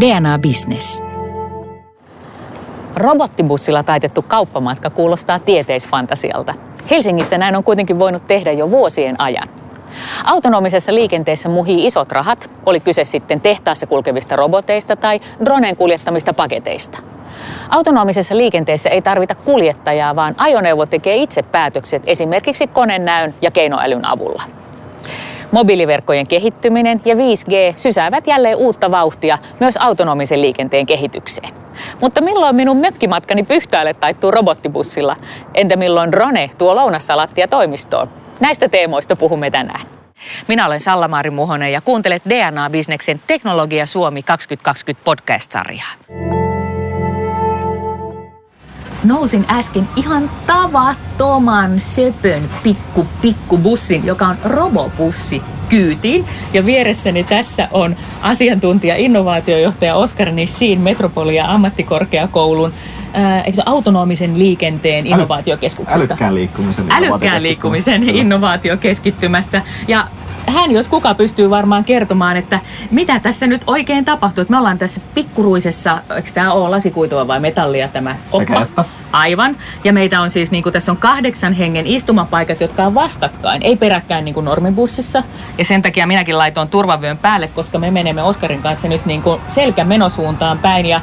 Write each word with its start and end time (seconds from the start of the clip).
DNA 0.00 0.38
Business. 0.38 1.02
Robottibussilla 2.96 3.82
taitettu 3.82 4.22
kauppamatka 4.22 4.90
kuulostaa 4.90 5.38
tieteisfantasialta. 5.38 6.54
Helsingissä 6.90 7.38
näin 7.38 7.56
on 7.56 7.64
kuitenkin 7.64 7.98
voinut 7.98 8.24
tehdä 8.24 8.52
jo 8.52 8.70
vuosien 8.70 9.20
ajan. 9.20 9.48
Autonomisessa 10.24 10.94
liikenteessä 10.94 11.48
muhii 11.48 11.86
isot 11.86 12.12
rahat, 12.12 12.50
oli 12.66 12.80
kyse 12.80 13.04
sitten 13.04 13.40
tehtaassa 13.40 13.86
kulkevista 13.86 14.36
roboteista 14.36 14.96
tai 14.96 15.20
droneen 15.44 15.76
kuljettamista 15.76 16.34
paketeista. 16.34 16.98
Autonomisessa 17.68 18.36
liikenteessä 18.36 18.90
ei 18.90 19.02
tarvita 19.02 19.34
kuljettajaa, 19.34 20.16
vaan 20.16 20.34
ajoneuvo 20.38 20.86
tekee 20.86 21.16
itse 21.16 21.42
päätökset 21.42 22.02
esimerkiksi 22.06 22.66
konenäön 22.66 23.34
ja 23.42 23.50
keinoälyn 23.50 24.04
avulla. 24.04 24.42
Mobiiliverkkojen 25.56 26.26
kehittyminen 26.26 27.00
ja 27.04 27.14
5G 27.14 27.76
sysäävät 27.76 28.26
jälleen 28.26 28.56
uutta 28.56 28.90
vauhtia 28.90 29.38
myös 29.60 29.76
autonomisen 29.76 30.42
liikenteen 30.42 30.86
kehitykseen. 30.86 31.48
Mutta 32.00 32.20
milloin 32.20 32.56
minun 32.56 32.76
mökkimatkani 32.76 33.42
Pyhtäälle 33.42 33.94
taittuu 33.94 34.30
robottibussilla? 34.30 35.16
Entä 35.54 35.76
milloin 35.76 36.12
drone 36.12 36.50
tuo 36.58 36.74
lounassalattia 36.74 37.48
toimistoon? 37.48 38.08
Näistä 38.40 38.68
teemoista 38.68 39.16
puhumme 39.16 39.50
tänään. 39.50 39.80
Minä 40.48 40.66
olen 40.66 40.80
Salla-Maari 40.80 41.30
Muhonen 41.30 41.72
ja 41.72 41.80
kuuntelet 41.80 42.22
DNA-bisneksen 42.28 43.20
Teknologia 43.26 43.86
Suomi 43.86 44.22
2020 44.22 45.04
podcast-sarjaa. 45.04 46.45
Nousin 49.06 49.44
äsken 49.50 49.88
ihan 49.96 50.30
tavattoman 50.46 51.80
söpön 51.80 52.42
pikku 52.62 53.06
pikku 53.20 53.58
bussin, 53.58 54.06
joka 54.06 54.26
on 54.26 54.36
robobussi 54.44 55.42
kyytiin. 55.68 56.24
Ja 56.52 56.66
vieressäni 56.66 57.24
tässä 57.24 57.68
on 57.72 57.96
asiantuntija, 58.22 58.96
innovaatiojohtaja 58.96 59.94
Oskar 59.94 60.30
Nissin 60.30 60.80
Metropolia 60.80 61.44
ammattikorkeakoulun 61.46 62.72
äh, 63.16 63.42
eikö 63.44 63.56
se 63.56 63.62
autonomisen 63.66 64.38
liikenteen 64.38 65.06
innovaatiokeskuksesta. 65.06 65.98
Älykkään 65.98 66.34
liikkumisen 66.34 66.92
Älykkään 66.92 67.42
liikkumisen 67.42 68.02
innovaatiokeskittymästä. 68.02 69.62
Ja 69.88 70.08
hän 70.46 70.70
jos 70.70 70.88
kuka 70.88 71.14
pystyy 71.14 71.50
varmaan 71.50 71.84
kertomaan, 71.84 72.36
että 72.36 72.60
mitä 72.90 73.20
tässä 73.20 73.46
nyt 73.46 73.64
oikein 73.66 74.04
tapahtuu. 74.04 74.42
Että 74.42 74.52
me 74.52 74.58
ollaan 74.58 74.78
tässä 74.78 75.00
pikkuruisessa, 75.14 75.98
eikö 76.16 76.30
tämä 76.34 76.52
ole 76.52 76.68
lasikuitua 76.68 77.26
vai 77.28 77.40
metallia 77.40 77.88
tämä 77.88 78.16
oppa? 78.32 78.84
Aivan. 79.12 79.56
Ja 79.84 79.92
meitä 79.92 80.20
on 80.20 80.30
siis, 80.30 80.50
niin 80.50 80.62
kuin 80.62 80.72
tässä 80.72 80.92
on 80.92 80.98
kahdeksan 80.98 81.52
hengen 81.52 81.86
istumapaikat, 81.86 82.60
jotka 82.60 82.84
on 82.84 82.94
vastakkain, 82.94 83.62
ei 83.62 83.76
peräkkäin 83.76 84.24
niin 84.24 84.34
kuin 84.34 84.44
normibussissa. 84.44 85.22
Ja 85.58 85.64
sen 85.64 85.82
takia 85.82 86.06
minäkin 86.06 86.38
laitoin 86.38 86.68
turvavyön 86.68 87.18
päälle, 87.18 87.48
koska 87.48 87.78
me 87.78 87.90
menemme 87.90 88.22
Oskarin 88.22 88.62
kanssa 88.62 88.88
nyt 88.88 89.06
niin 89.06 89.22
kuin 89.22 89.40
selkämenosuuntaan 89.46 90.58
päin. 90.58 90.86
Ja 90.86 91.00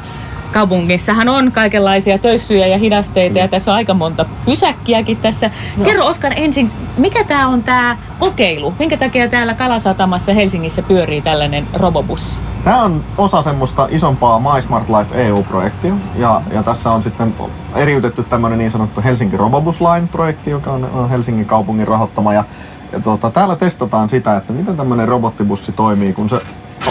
kaupungissahan 0.54 1.28
on 1.28 1.52
kaikenlaisia 1.52 2.18
töyssyjä 2.18 2.66
ja 2.66 2.78
hidasteita 2.78 3.38
ja 3.38 3.48
tässä 3.48 3.70
on 3.70 3.76
aika 3.76 3.94
monta 3.94 4.26
pysäkkiäkin 4.44 5.16
tässä. 5.16 5.50
No. 5.76 5.84
Kerro 5.84 6.06
Oskar 6.06 6.32
ensin, 6.36 6.70
mikä 6.96 7.24
tämä 7.24 7.48
on 7.48 7.62
tämä 7.62 7.96
kokeilu? 8.18 8.74
Minkä 8.78 8.96
takia 8.96 9.28
täällä 9.28 9.54
Kalasatamassa 9.54 10.32
Helsingissä 10.32 10.82
pyörii 10.82 11.22
tällainen 11.22 11.66
robobussi? 11.72 12.40
Tämä 12.64 12.82
on 12.82 13.04
osa 13.18 13.42
semmoista 13.42 13.88
isompaa 13.90 14.38
My 14.40 14.62
Smart 14.62 14.88
Life 14.88 15.26
EU-projektia 15.26 15.94
ja, 16.16 16.42
ja 16.52 16.62
tässä 16.62 16.90
on 16.90 17.02
sitten 17.02 17.34
eriytetty 17.74 18.22
tämmöinen 18.22 18.58
niin 18.58 18.70
sanottu 18.70 19.02
Helsinki 19.04 19.36
Robobus 19.36 19.80
Line-projekti, 19.80 20.50
joka 20.50 20.72
on 20.72 21.10
Helsingin 21.10 21.46
kaupungin 21.46 21.88
rahoittama 21.88 22.34
ja 22.34 22.44
ja 22.92 23.00
tuota, 23.00 23.30
täällä 23.30 23.56
testataan 23.56 24.08
sitä, 24.08 24.36
että 24.36 24.52
miten 24.52 24.76
tämmöinen 24.76 25.08
robottibussi 25.08 25.72
toimii, 25.72 26.12
kun 26.12 26.28
se 26.28 26.40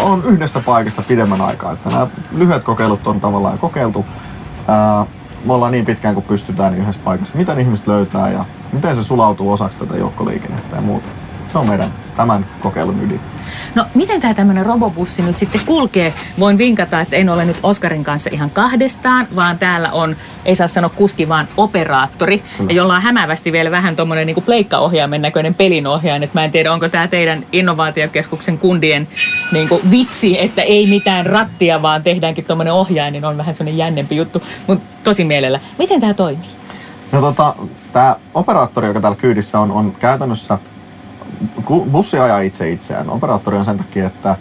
on 0.04 0.24
yhdessä 0.26 0.60
paikassa 0.66 1.02
pidemmän 1.08 1.42
aikaa. 1.42 1.72
Että 1.72 1.90
nämä 1.90 2.08
lyhyet 2.32 2.64
kokeilut 2.64 3.08
on 3.08 3.22
tavallaan 3.22 3.60
kokeiltu. 3.60 4.06
Ää, 4.68 5.06
me 5.46 5.54
ollaan 5.54 5.72
niin 5.72 5.86
pitkään 5.86 6.14
kuin 6.14 6.26
pystytään 6.26 6.72
niin 6.72 6.82
yhdessä 6.82 7.02
paikassa. 7.04 7.38
Miten 7.38 7.60
ihmiset 7.60 7.88
löytää 7.88 8.30
ja 8.32 8.46
miten 8.74 8.96
se 8.96 9.04
sulautuu 9.04 9.52
osaksi 9.52 9.78
tätä 9.78 9.98
joukkoliikennettä 9.98 10.76
ja 10.76 10.82
muuta. 10.82 11.10
Se 11.54 11.60
on 11.60 11.68
meidän 11.68 11.94
tämän 12.16 12.46
kokeilun 12.60 13.04
ydin. 13.04 13.22
No 13.76 13.86
miten 13.94 14.22
tämä 14.22 14.34
tämmöinen 14.34 14.66
robobussi 14.66 15.22
nyt 15.22 15.38
sitten 15.38 15.62
kulkee? 15.66 16.14
Voin 16.40 16.58
vinkata, 16.58 17.02
että 17.02 17.16
en 17.16 17.30
ole 17.30 17.46
nyt 17.46 17.60
Oskarin 17.64 18.04
kanssa 18.04 18.30
ihan 18.34 18.50
kahdestaan, 18.50 19.28
vaan 19.36 19.60
täällä 19.60 19.92
on, 19.92 20.16
ei 20.46 20.56
saa 20.56 20.68
sanoa 20.68 20.90
kuski, 20.90 21.30
vaan 21.30 21.48
operaattori, 21.58 22.44
Kyllä. 22.58 22.74
jolla 22.74 22.96
on 22.96 23.02
hämävästi 23.02 23.52
vielä 23.52 23.72
vähän 23.72 23.96
tuommoinen 23.96 24.28
niin 24.28 24.44
pleikkaohjaimen 24.44 25.22
näköinen 25.22 25.54
pelinohjaaja. 25.54 26.28
Mä 26.34 26.44
en 26.44 26.52
tiedä, 26.52 26.74
onko 26.74 26.90
tämä 26.90 27.08
teidän 27.08 27.46
innovaatiokeskuksen 27.52 28.58
kundien 28.58 29.08
niin 29.52 29.70
kuin 29.70 29.92
vitsi, 29.92 30.42
että 30.42 30.62
ei 30.62 30.88
mitään 30.88 31.26
rattia, 31.26 31.82
vaan 31.82 32.04
tehdäänkin 32.04 32.46
tuommoinen 32.46 32.74
ohjain, 32.74 33.12
niin 33.12 33.26
on 33.26 33.38
vähän 33.38 33.56
semmoinen 33.56 33.78
jännempi 33.78 34.16
juttu. 34.16 34.42
Mutta 34.68 34.86
tosi 35.04 35.26
mielellä. 35.26 35.60
Miten 35.80 36.02
tämä 36.02 36.14
toimii? 36.14 36.50
No 37.12 37.22
tota, 37.22 37.56
tämä 37.92 38.16
operaattori, 38.34 38.88
joka 38.88 39.02
täällä 39.02 39.18
kyydissä 39.18 39.60
on, 39.60 39.72
on 39.72 39.96
käytännössä– 40.00 40.58
bussi 41.92 42.20
ajaa 42.20 42.40
itse 42.40 42.70
itseään. 42.70 43.10
Operaattori 43.10 43.58
on 43.58 43.66
sen 43.66 43.78
takia, 43.78 44.08
että 44.08 44.38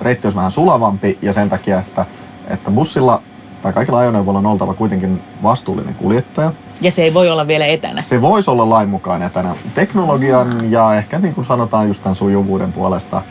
reitti 0.00 0.26
olisi 0.26 0.36
vähän 0.36 0.50
sulavampi 0.50 1.18
ja 1.22 1.32
sen 1.32 1.48
takia, 1.48 1.78
että, 1.78 2.06
että 2.48 2.70
bussilla 2.70 3.22
tai 3.62 3.72
kaikilla 3.72 3.98
ajoneuvoilla 3.98 4.38
on 4.38 4.46
oltava 4.46 4.74
kuitenkin 4.74 5.22
vastuullinen 5.42 5.94
kuljettaja. 5.94 6.52
Ja 6.80 6.90
se 6.90 7.02
ei 7.02 7.14
voi 7.14 7.30
olla 7.30 7.46
vielä 7.46 7.66
etänä. 7.66 8.00
Se 8.00 8.22
voisi 8.22 8.50
olla 8.50 8.70
lain 8.70 8.88
mukaan 8.88 9.22
etänä. 9.22 9.54
Teknologian 9.74 10.70
ja 10.70 10.94
ehkä 10.94 11.18
niin 11.18 11.34
kuin 11.34 11.44
sanotaan 11.44 11.86
just 11.86 12.02
tämän 12.02 12.14
sujuvuuden 12.14 12.72
puolesta 12.72 13.22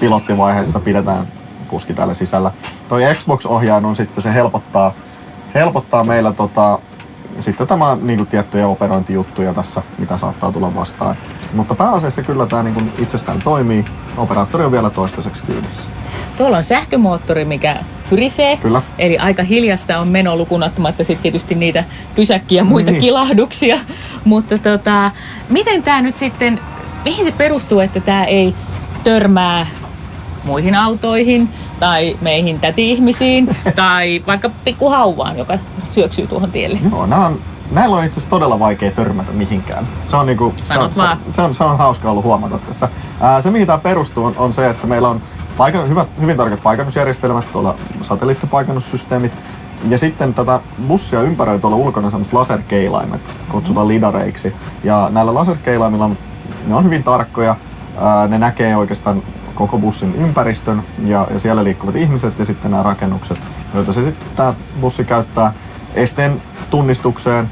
pilottivaiheessa 0.00 0.80
pidetään 0.80 1.28
kuski 1.68 1.94
täällä 1.94 2.14
sisällä. 2.14 2.52
Toi 2.88 3.02
Xbox-ohjain 3.14 3.84
on 3.84 3.96
sitten, 3.96 4.22
se 4.22 4.34
helpottaa, 4.34 4.92
helpottaa 5.54 6.04
meillä 6.04 6.32
tota, 6.32 6.78
sitten 7.42 7.66
tämä 7.66 7.98
niin 8.02 8.16
kuin 8.16 8.28
tiettyjä 8.28 8.68
operointijuttuja 8.68 9.54
tässä, 9.54 9.82
mitä 9.98 10.18
saattaa 10.18 10.52
tulla 10.52 10.74
vastaan. 10.74 11.16
Mutta 11.52 11.74
pääasiassa 11.74 12.22
kyllä 12.22 12.46
tämä 12.46 12.62
niin 12.62 12.74
kuin 12.74 12.92
itsestään 12.98 13.42
toimii. 13.42 13.84
Operaattori 14.16 14.64
on 14.64 14.72
vielä 14.72 14.90
toistaiseksi 14.90 15.42
kyydissä. 15.42 15.90
Tuolla 16.36 16.56
on 16.56 16.64
sähkömoottori, 16.64 17.44
mikä 17.44 17.76
hyrisee. 18.10 18.56
Kyllä. 18.56 18.82
Eli 18.98 19.18
aika 19.18 19.42
hiljasta 19.42 19.98
on 19.98 20.08
meno 20.08 20.36
lukunottamatta 20.36 21.04
sitten 21.04 21.22
tietysti 21.22 21.54
niitä 21.54 21.84
pysäkkiä 22.14 22.60
ja 22.60 22.64
muita 22.64 22.90
niin. 22.90 23.00
kilahduksia. 23.00 23.78
Mutta 24.24 24.58
tota, 24.58 25.10
miten 25.48 25.82
tämä 25.82 26.02
nyt 26.02 26.16
sitten, 26.16 26.60
mihin 27.04 27.24
se 27.24 27.32
perustuu, 27.32 27.80
että 27.80 28.00
tämä 28.00 28.24
ei 28.24 28.54
törmää 29.04 29.66
muihin 30.44 30.74
autoihin 30.74 31.48
tai 31.80 32.16
meihin 32.20 32.60
täti-ihmisiin 32.60 33.56
tai 33.76 34.24
vaikka 34.26 34.50
pikkuhauvaan, 34.64 35.38
joka 35.38 35.58
syöksyy 35.90 36.26
tuohon 36.26 36.50
tielle? 36.50 36.78
Joo, 36.90 37.06
nämä 37.06 37.26
on 37.26 37.38
näillä 37.70 37.96
on 37.96 38.04
itse 38.04 38.14
asiassa 38.14 38.30
todella 38.30 38.58
vaikea 38.58 38.90
törmätä 38.90 39.32
mihinkään. 39.32 39.88
Se 40.06 40.16
on, 40.16 40.26
niinku, 40.26 40.52
se, 40.56 40.78
on, 40.78 40.92
se, 40.92 41.02
se, 41.32 41.42
on, 41.42 41.54
se 41.54 41.64
on 41.64 41.78
hauska 41.78 42.10
ollut 42.10 42.24
huomata 42.24 42.58
tässä. 42.58 42.88
Ää, 43.20 43.40
se, 43.40 43.50
mihin 43.50 43.66
tämä 43.66 43.78
perustuu, 43.78 44.24
on, 44.24 44.34
on 44.38 44.52
se, 44.52 44.70
että 44.70 44.86
meillä 44.86 45.08
on 45.08 45.22
paikan, 45.56 45.88
hyvät, 45.88 46.08
hyvin 46.20 46.36
tarkat 46.36 46.62
paikannusjärjestelmät, 46.62 47.52
tuolla 47.52 47.74
satelliittipaikannussysteemit. 48.02 49.32
Ja 49.88 49.98
sitten 49.98 50.34
tätä 50.34 50.60
bussia 50.88 51.22
ympäröi 51.22 51.58
tuolla 51.58 51.76
ulkona 51.76 52.10
sellaiset 52.10 52.32
laserkeilaimet, 52.32 53.20
kutsutaan 53.50 53.88
lidareiksi. 53.88 54.54
Ja 54.84 55.08
näillä 55.12 55.34
laserkeilaimilla 55.34 56.04
on, 56.04 56.18
ne 56.66 56.74
on 56.74 56.84
hyvin 56.84 57.04
tarkkoja. 57.04 57.56
Ää, 57.98 58.28
ne 58.28 58.38
näkee 58.38 58.76
oikeastaan 58.76 59.22
koko 59.60 59.78
bussin 59.78 60.14
ympäristön 60.14 60.82
ja, 61.04 61.26
ja 61.32 61.38
siellä 61.38 61.64
liikkuvat 61.64 61.96
ihmiset 61.96 62.38
ja 62.38 62.44
sitten 62.44 62.70
nämä 62.70 62.82
rakennukset, 62.82 63.38
joita 63.74 63.92
se 63.92 64.02
sitten 64.02 64.28
tämä 64.36 64.54
bussi 64.80 65.04
käyttää 65.04 65.52
esteen 65.94 66.42
tunnistukseen, 66.70 67.50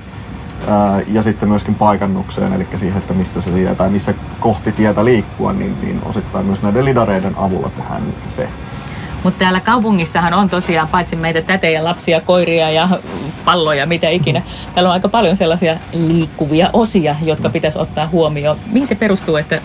ja 1.09 1.23
sitten 1.23 1.49
myöskin 1.49 1.75
paikannukseen, 1.75 2.53
eli 2.53 2.69
siihen, 2.75 2.99
että 2.99 3.15
mistä 3.15 3.41
se 3.41 3.51
tietää 3.51 3.75
tai 3.75 3.91
missä 3.91 4.15
kohti 4.41 4.73
tietä 4.73 5.05
liikkua, 5.05 5.53
niin, 5.53 5.79
niin 5.83 6.01
osittain 6.05 6.47
myös 6.47 6.63
näiden 6.63 6.85
lidareiden 6.85 7.39
avulla 7.39 7.71
tehdään 7.71 8.15
se. 8.29 8.49
Mutta 9.25 9.39
täällä 9.39 9.61
kaupungissahan 9.61 10.35
on 10.35 10.50
tosiaan 10.50 10.88
paitsi 10.88 11.17
meitä 11.17 11.43
tätejä, 11.43 11.85
lapsia, 11.85 12.21
koiria 12.21 12.71
ja 12.71 12.88
palloja, 13.44 13.87
mitä 13.87 14.09
ikinä. 14.09 14.43
Täällä 14.75 14.88
on 14.88 14.93
aika 14.93 15.09
paljon 15.09 15.37
sellaisia 15.37 15.77
liikkuvia 15.93 16.71
osia, 16.73 17.17
jotka 17.23 17.49
pitäisi 17.49 17.79
ottaa 17.79 18.09
huomioon. 18.09 18.56
Mihin 18.73 18.87
se 18.87 18.94
perustuu, 18.94 19.37
että 19.37 19.61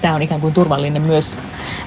tämä 0.00 0.14
on 0.14 0.22
ikään 0.22 0.40
kuin 0.40 0.54
turvallinen 0.54 1.06
myös, 1.06 1.38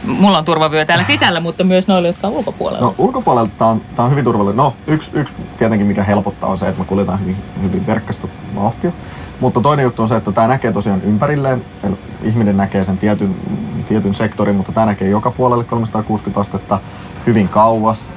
mulla 0.03 0.37
on 0.37 0.45
turvavyö 0.45 0.85
täällä 0.85 1.03
sisällä, 1.03 1.39
mutta 1.39 1.63
myös 1.63 1.87
noille, 1.87 2.07
jotka 2.07 2.27
on 2.27 2.33
ulkopuolella. 2.33 2.81
No 2.81 2.95
ulkopuolella 2.97 3.49
tämä 3.57 3.71
on, 3.71 3.81
tämä 3.95 4.05
on 4.05 4.11
hyvin 4.11 4.23
turvallinen. 4.23 4.57
No 4.57 4.73
yksi, 4.87 5.11
yksi 5.13 5.33
tietenkin 5.57 5.87
mikä 5.87 6.03
helpottaa 6.03 6.49
on 6.49 6.59
se, 6.59 6.67
että 6.67 6.79
me 6.79 6.85
kuljetaan 6.85 7.19
hyvin, 7.19 7.37
hyvin 7.61 7.87
verkkaista 7.87 8.27
vauhtia. 8.55 8.91
Mutta 9.39 9.61
toinen 9.61 9.83
juttu 9.83 10.01
on 10.01 10.07
se, 10.07 10.15
että 10.15 10.31
tämä 10.31 10.47
näkee 10.47 10.71
tosiaan 10.71 11.01
ympärilleen. 11.01 11.65
Eli 11.83 11.97
ihminen 12.23 12.57
näkee 12.57 12.83
sen 12.83 12.97
tietyn, 12.97 13.35
tietyn 13.87 14.13
sektorin, 14.13 14.55
mutta 14.55 14.71
tämä 14.71 14.85
näkee 14.85 15.09
joka 15.09 15.31
puolelle 15.31 15.63
360 15.63 16.39
astetta 16.39 16.79
hyvin 17.27 17.49
kauas. 17.49 18.11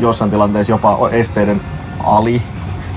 Jossain 0.00 0.30
tilanteessa 0.30 0.72
jopa 0.72 1.08
esteiden 1.10 1.60
ali 2.04 2.42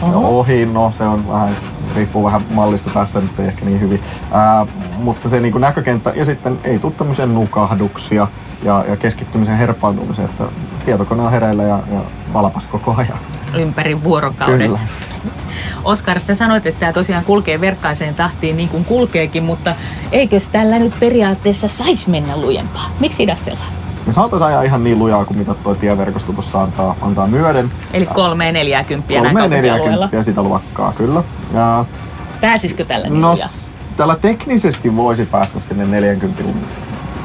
Oho. 0.02 0.40
ohi. 0.40 0.66
No 0.66 0.92
se 0.92 1.04
on 1.04 1.28
vähän, 1.28 1.50
riippuu 1.96 2.24
vähän 2.24 2.42
mallista 2.54 2.90
tästä 2.90 3.20
nyt 3.20 3.40
ei 3.40 3.48
ehkä 3.48 3.66
niin 3.66 3.82
hyvin. 3.82 4.02
Ää, 4.32 4.66
mutta 4.98 5.30
se 5.30 5.40
niin 5.40 5.52
kuin 5.52 5.62
näkökenttä 5.62 6.14
ja 6.16 6.26
sitten 6.26 6.60
ei 6.64 6.80
tule 6.80 6.94
tämmöisiä 6.98 7.26
nukahduksia 7.26 8.28
ja, 8.64 8.86
ja 8.88 8.98
keskittymisen 8.98 9.58
herpaantumisen, 9.58 10.26
että 10.26 10.44
tietokone 10.86 11.24
on 11.24 11.32
hereillä 11.32 11.64
ja, 11.64 11.80
ja 11.92 12.02
valpas 12.34 12.68
koko 12.68 12.96
ajan. 12.98 13.20
Ympäri 13.54 14.04
vuorokauden. 14.04 14.60
Kyllä. 14.60 14.80
Oskar, 15.84 16.20
sä 16.20 16.36
sanoit, 16.36 16.66
että 16.66 16.80
tämä 16.80 16.94
tosiaan 16.94 17.26
kulkee 17.26 17.62
verkkaiseen 17.62 18.16
tahtiin 18.16 18.58
niin 18.58 18.70
kuin 18.70 18.86
kulkeekin, 18.86 19.44
mutta 19.44 19.76
eikös 20.12 20.50
tällä 20.50 20.80
nyt 20.80 20.94
periaatteessa 21.00 21.68
saisi 21.68 22.10
mennä 22.10 22.38
lujempaa? 22.38 22.92
Miksi 23.00 23.24
hidastellaan? 23.24 23.81
Me 24.12 24.16
saataisiin 24.16 24.48
ajaa 24.48 24.64
ihan 24.64 24.84
niin 24.84 25.00
lujaa 25.00 25.26
kuin 25.26 25.38
mitä 25.38 25.54
tuo 25.54 25.76
tieverkosto 25.76 26.34
tuossa 26.34 26.62
antaa, 26.62 26.96
antaa 27.02 27.28
myöden. 27.28 27.72
Eli 27.94 28.06
kolme 28.06 28.52
neljää 28.52 28.84
kymppiä 28.84 29.22
Kolme 29.22 29.48
neljää 29.48 29.80
kymppiä 29.80 30.24
sitä 30.24 30.44
luokkaa, 30.44 30.94
kyllä. 30.94 31.24
Ja 31.54 31.86
Pääsisikö 32.42 32.86
tällä 32.86 33.08
niin 33.08 33.22
no, 33.22 33.34
tällä 33.98 34.16
teknisesti 34.16 34.96
voisi 34.96 35.26
päästä 35.26 35.60
sinne 35.60 35.86
40 35.86 36.44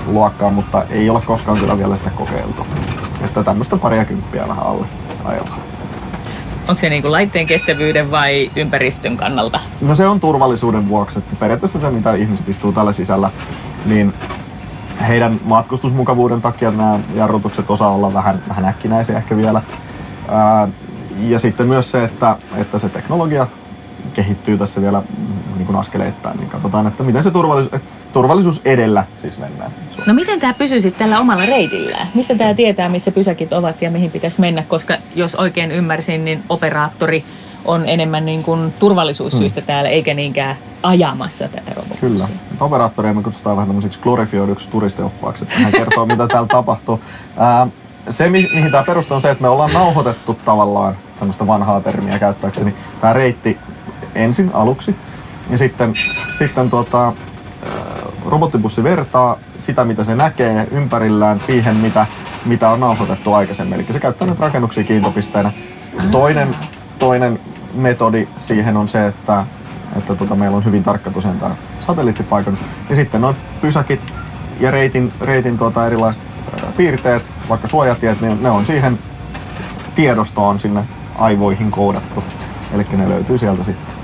luokkaan, 0.07 0.55
mutta 0.55 0.85
ei 0.91 1.11
ole 1.11 1.21
koskaan 1.21 1.59
kyllä 1.59 1.79
vielä 1.79 1.97
sitä 1.97 2.11
kokeiltu. 2.11 2.67
Että 3.25 3.45
tämmöistä 3.45 3.77
paria 3.77 4.05
kymppiä 4.05 4.49
vähän 4.49 4.67
alle 4.67 4.87
ajellaan. 5.25 5.61
Onko 6.61 6.77
se 6.77 6.89
niinku 6.89 7.13
laitteen 7.13 7.47
kestävyyden 7.47 8.11
vai 8.11 8.51
ympäristön 8.57 9.17
kannalta? 9.17 9.61
No 9.81 9.95
se 9.95 10.07
on 10.07 10.21
turvallisuuden 10.21 10.89
vuoksi, 10.89 11.19
että 11.19 11.37
periaatteessa 11.37 11.79
se 11.79 11.91
mitä 11.91 12.15
ihmiset 12.15 12.49
istuu 12.49 12.73
tällä 12.73 12.93
sisällä, 12.93 13.31
niin 13.87 14.15
heidän 15.09 15.41
matkustusmukavuuden 15.45 16.41
takia 16.41 16.71
nämä 16.71 16.99
jarrutukset 17.15 17.71
osaa 17.71 17.91
olla 17.91 18.15
vähän, 18.15 18.43
vähän 18.49 18.65
äkkinäisiä 18.65 19.19
ehkä 19.19 19.37
vielä. 19.37 19.63
Ää, 20.29 20.69
ja 21.21 21.39
sitten 21.39 21.67
myös 21.67 21.91
se, 21.91 22.05
että, 22.05 22.37
että 22.57 22.79
se 22.79 22.89
teknologia 22.89 23.47
kehittyy 24.15 24.59
tässä 24.59 24.81
vielä 24.81 25.03
niin 25.57 25.67
kuin 25.67 25.77
askeleittain, 25.77 26.37
niin 26.37 26.51
katsotaan, 26.51 26.87
että 26.87 27.03
miten 27.03 27.23
se 27.23 27.31
turvallisuus, 27.31 27.83
turvallisuus 28.13 28.61
edellä 28.65 29.05
siis 29.23 29.39
mennään. 29.39 29.75
No 30.07 30.15
miten 30.15 30.41
tämä 30.41 30.55
pysyy 30.55 30.81
sitten 30.81 31.09
tällä 31.09 31.21
omalla 31.21 31.47
reitillään? 31.47 32.09
Mistä 32.15 32.35
tämä 32.35 32.55
tietää, 32.55 32.89
missä 32.89 33.11
pysäkit 33.13 33.53
ovat 33.53 33.83
ja 33.83 33.91
mihin 33.91 34.11
pitäisi 34.11 34.41
mennä? 34.41 34.63
Koska 34.63 34.95
jos 35.15 35.35
oikein 35.35 35.73
ymmärsin, 35.73 36.25
niin 36.25 36.43
operaattori 36.49 37.25
on 37.67 37.89
enemmän 37.89 38.25
niin 38.25 38.43
kuin 38.43 38.73
turvallisuussyistä 38.79 39.61
hmm. 39.61 39.67
täällä, 39.67 39.91
eikä 39.91 40.15
niinkään 40.15 40.57
ajamassa 40.83 41.49
tätä 41.49 41.71
robottia. 41.75 42.01
Kyllä. 42.01 42.29
Operaattoria 42.61 43.15
me 43.15 43.23
kutsutaan 43.23 43.57
vähän 43.57 43.69
tämmöiseksi 43.69 43.99
glorifioiduksi 43.99 44.69
turistioppaaksi, 44.69 45.45
että 45.45 45.59
hän 45.59 45.73
kertoo, 45.73 46.07
mitä 46.07 46.29
täällä 46.29 46.49
tapahtuu. 46.49 47.01
Ää, 47.37 47.67
se, 48.11 48.29
mihin 48.29 48.71
tämä 48.71 48.85
perustuu, 48.85 49.15
on 49.15 49.23
se, 49.23 49.31
että 49.31 49.43
me 49.43 49.49
ollaan 49.49 49.73
nauhoitettu 49.73 50.35
tavallaan 50.35 50.97
tämmöistä 51.19 51.47
vanhaa 51.47 51.81
termiä 51.81 52.19
käyttääkseni. 52.19 52.75
Tämä 53.01 53.13
reitti 53.13 53.59
ensin 54.15 54.51
aluksi 54.55 54.97
ja 55.51 55.59
sitten, 55.59 55.95
sitten 56.39 56.71
tuota, 56.71 57.13
robottibussi 58.27 58.83
vertaa 58.83 59.39
sitä, 59.59 59.85
mitä 59.85 60.05
se 60.05 60.15
näkee 60.15 60.69
ympärillään 60.71 61.41
siihen, 61.41 61.77
mitä, 61.77 62.07
mitä 62.45 62.71
on 62.71 62.81
nauhoitettu 62.81 63.35
aikaisemmin. 63.35 63.81
Eli 63.81 63.93
se 63.93 64.01
käyttää 64.01 64.27
näitä 64.27 64.43
rakennuksia 64.43 64.85
kiintopisteenä. 64.85 65.53
Toinen, 66.11 66.57
toinen 66.99 67.41
metodi 67.75 68.29
siihen 68.37 68.77
on 68.77 68.89
se, 68.89 69.07
että, 69.07 69.47
että 69.97 70.15
tota, 70.15 70.35
meillä 70.35 70.57
on 70.57 70.65
hyvin 70.65 70.83
tarkka 70.83 71.11
tosiaan 71.11 71.39
tämä 71.39 71.57
satelliittipaikannus. 71.81 72.65
Ja 72.91 72.97
sitten 72.97 73.21
noin 73.21 73.37
pysäkit 73.61 74.13
ja 74.61 74.71
reitin, 74.71 75.13
reitin 75.21 75.59
tuota, 75.59 75.87
erilaiset 75.87 76.23
piirteet, 76.77 77.23
vaikka 77.49 77.69
suojatiet, 77.69 78.21
niin 78.21 78.43
ne 78.43 78.51
on 78.51 78.65
siihen 78.65 78.99
tiedostoon 79.95 80.61
sinne 80.61 80.85
aivoihin 81.19 81.71
koodattu. 81.71 82.25
Eli 82.73 82.87
ne 82.93 83.09
löytyy 83.09 83.39
sieltä 83.39 83.65
sitten. 83.65 83.96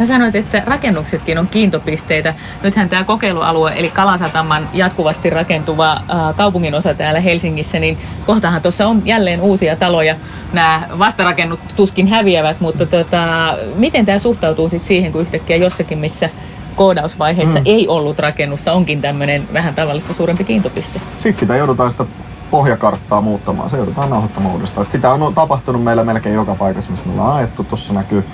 Sä 0.00 0.06
sanoit, 0.06 0.34
että 0.34 0.62
rakennuksetkin 0.66 1.38
on 1.38 1.48
kiintopisteitä. 1.48 2.34
Nythän 2.62 2.88
tämä 2.88 3.04
kokeilualue, 3.04 3.72
eli 3.76 3.90
Kalasataman 3.90 4.68
jatkuvasti 4.72 5.30
rakentuva 5.30 5.92
äh, 5.92 6.36
kaupungin 6.36 6.74
osa 6.74 6.94
täällä 6.94 7.20
Helsingissä, 7.20 7.78
niin 7.78 7.98
kohtahan 8.26 8.62
tuossa 8.62 8.86
on 8.86 9.02
jälleen 9.04 9.40
uusia 9.40 9.76
taloja. 9.76 10.16
Nämä 10.52 10.88
vastarakennut 10.98 11.60
tuskin 11.76 12.06
häviävät, 12.06 12.60
mutta 12.60 12.86
tota, 12.86 13.54
miten 13.74 14.06
tämä 14.06 14.18
suhtautuu 14.18 14.68
sit 14.68 14.84
siihen, 14.84 15.12
kun 15.12 15.20
yhtäkkiä 15.20 15.56
jossakin, 15.56 15.98
missä 15.98 16.30
koodausvaiheessa 16.76 17.58
mm. 17.58 17.64
ei 17.64 17.88
ollut 17.88 18.18
rakennusta, 18.18 18.72
onkin 18.72 19.00
tämmöinen 19.00 19.48
vähän 19.52 19.74
tavallista 19.74 20.14
suurempi 20.14 20.44
kiintopiste? 20.44 21.00
Sitten 21.16 21.40
sitä 21.40 21.56
joudutaan 21.56 21.90
sitä 21.90 22.04
pohjakarttaa 22.50 23.20
muuttamaan. 23.20 23.70
Se 23.70 23.76
joudutaan 23.76 24.10
nauhoittamaan 24.10 24.54
uudestaan. 24.54 24.90
sitä 24.90 25.12
on 25.12 25.34
tapahtunut 25.34 25.84
meillä 25.84 26.04
melkein 26.04 26.34
joka 26.34 26.54
paikassa, 26.54 26.90
missä 26.90 27.06
me 27.06 27.12
ollaan 27.12 27.36
ajettu. 27.36 27.64
Tuossa 27.64 27.94
näkyy 27.94 28.24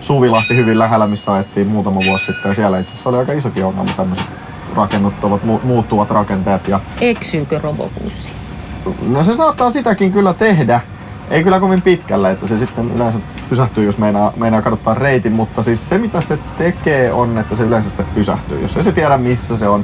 Suvilahti 0.00 0.56
hyvin 0.56 0.78
lähellä, 0.78 1.06
missä 1.06 1.32
ajettiin 1.32 1.68
muutama 1.68 2.00
vuosi 2.06 2.24
sitten. 2.24 2.48
Ja 2.48 2.54
siellä 2.54 2.78
itse 2.78 2.92
asiassa 2.92 3.08
oli 3.08 3.18
aika 3.18 3.32
isokin 3.32 3.64
ongelma 3.64 3.90
tämmöiset 3.96 4.30
rakennuttavat, 4.76 5.42
mu- 5.42 5.64
muuttuvat 5.64 6.10
rakenteet. 6.10 6.68
Ja... 6.68 6.80
Eksyykö 7.00 7.58
robobussi? 7.58 8.32
No 9.06 9.22
se 9.22 9.36
saattaa 9.36 9.70
sitäkin 9.70 10.12
kyllä 10.12 10.34
tehdä. 10.34 10.80
Ei 11.30 11.44
kyllä 11.44 11.60
kovin 11.60 11.82
pitkälle, 11.82 12.30
että 12.30 12.46
se 12.46 12.58
sitten 12.58 12.90
yleensä 12.94 13.18
pysähtyy, 13.48 13.84
jos 13.84 13.98
meinaa, 13.98 14.32
meinaa 14.36 14.62
kadottaa 14.62 14.94
reitin, 14.94 15.32
mutta 15.32 15.62
siis 15.62 15.88
se 15.88 15.98
mitä 15.98 16.20
se 16.20 16.38
tekee 16.58 17.12
on, 17.12 17.38
että 17.38 17.56
se 17.56 17.62
yleensä 17.62 17.88
sitten 17.88 18.06
pysähtyy, 18.14 18.62
jos 18.62 18.76
ei 18.76 18.82
se 18.82 18.92
tiedä 18.92 19.18
missä 19.18 19.56
se 19.56 19.68
on. 19.68 19.82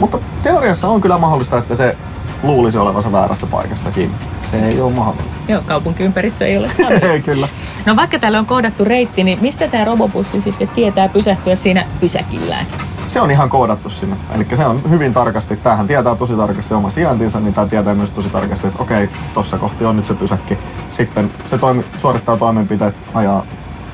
Mutta 0.00 0.18
teoriassa 0.42 0.88
on 0.88 1.00
kyllä 1.00 1.18
mahdollista, 1.18 1.58
että 1.58 1.74
se 1.74 1.96
luulisi 2.42 2.78
olevansa 2.78 3.12
väärässä 3.12 3.46
paikassakin. 3.46 4.10
Se 4.50 4.66
ei 4.66 4.80
ole 4.80 4.92
mahdollista. 4.92 5.32
Joo, 5.48 5.62
kaupunkiympäristö 5.66 6.46
ei 6.46 6.56
ole 6.56 6.70
Ei, 7.12 7.22
kyllä. 7.22 7.48
No 7.86 7.96
vaikka 7.96 8.18
täällä 8.18 8.38
on 8.38 8.46
koodattu 8.46 8.84
reitti, 8.84 9.24
niin 9.24 9.38
mistä 9.42 9.68
tämä 9.68 9.84
robobussi 9.84 10.40
sitten 10.40 10.68
tietää 10.68 11.08
pysähtyä 11.08 11.56
siinä 11.56 11.86
pysäkillään? 12.00 12.66
Se 13.06 13.20
on 13.20 13.30
ihan 13.30 13.48
koodattu 13.48 13.90
sinne. 13.90 14.16
Eli 14.34 14.46
se 14.54 14.66
on 14.66 14.82
hyvin 14.90 15.12
tarkasti, 15.12 15.56
tämähän 15.56 15.86
tietää 15.86 16.14
tosi 16.14 16.34
tarkasti 16.34 16.74
oma 16.74 16.90
sijaintinsa, 16.90 17.40
niin 17.40 17.54
tämä 17.54 17.66
tietää 17.66 17.94
myös 17.94 18.10
tosi 18.10 18.28
tarkasti, 18.28 18.66
että 18.66 18.82
okei, 18.82 19.08
tuossa 19.34 19.58
kohti 19.58 19.84
on 19.84 19.96
nyt 19.96 20.06
se 20.06 20.14
pysäkki. 20.14 20.58
Sitten 20.90 21.30
se 21.46 21.58
toimi, 21.58 21.84
suorittaa 22.00 22.36
toimenpiteet, 22.36 22.96
ajaa 23.14 23.44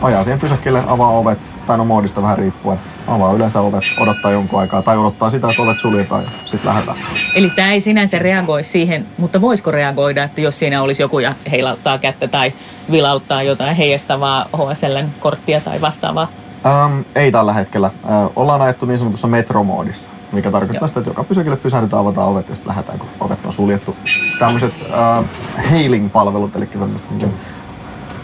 ajaa 0.03 0.25
siihen 0.25 0.39
pysäkille, 0.39 0.83
avaa 0.87 1.11
ovet, 1.11 1.39
tai 1.69 1.79
no 1.79 1.85
moodista 1.85 2.23
vähän 2.23 2.39
riippuen, 2.39 2.79
avaa 3.09 3.33
yleensä 3.33 3.61
ovet, 3.61 3.85
odottaa 4.01 4.31
jonkun 4.31 4.61
aikaa, 4.61 4.83
tai 4.83 4.99
odottaa 4.99 5.31
sitä, 5.31 5.51
että 5.51 5.63
ovet 5.63 5.79
suljetaan 5.79 6.23
ja 6.23 6.31
sitten 6.45 6.69
lähdetään. 6.69 6.97
Eli 7.35 7.51
tämä 7.51 7.73
ei 7.73 7.81
sinänsä 7.81 8.19
reagoi 8.19 8.65
siihen, 8.65 9.07
mutta 9.19 9.41
voisiko 9.41 9.71
reagoida, 9.71 10.25
että 10.25 10.41
jos 10.41 10.59
siinä 10.59 10.83
olisi 10.83 11.03
joku 11.03 11.19
ja 11.19 11.35
heilauttaa 11.51 11.99
kättä 11.99 12.29
tai 12.29 12.53
vilauttaa 12.91 13.43
jotain 13.43 13.77
heijastavaa 13.77 14.47
HSLn-korttia 14.57 15.61
tai 15.61 15.81
vastaavaa? 15.81 16.29
Ähm, 16.67 17.01
ei 17.15 17.33
tällä 17.33 17.53
hetkellä. 17.53 17.87
Äh, 17.87 18.31
ollaan 18.37 18.63
ajettu 18.63 18.87
niin 18.87 18.99
sanotussa 18.99 19.27
metromoodissa, 19.27 20.09
mikä 20.33 20.51
tarkoittaa 20.51 20.81
Joo. 20.81 20.89
sitä, 20.89 21.01
että 21.01 21.11
joka 21.11 21.25
pysäkille 21.25 21.57
pysähdytään, 21.57 22.01
avataan 22.01 22.29
ovet 22.29 22.49
ja 22.49 22.55
sitten 22.55 22.69
lähdetään, 22.71 22.99
kun 22.99 23.09
ovet 23.21 23.47
on 23.47 23.53
suljettu. 23.53 23.97
Tämmöiset 24.39 24.75
äh, 24.93 25.25
hailing-palvelut, 25.71 26.57
eli 26.57 26.69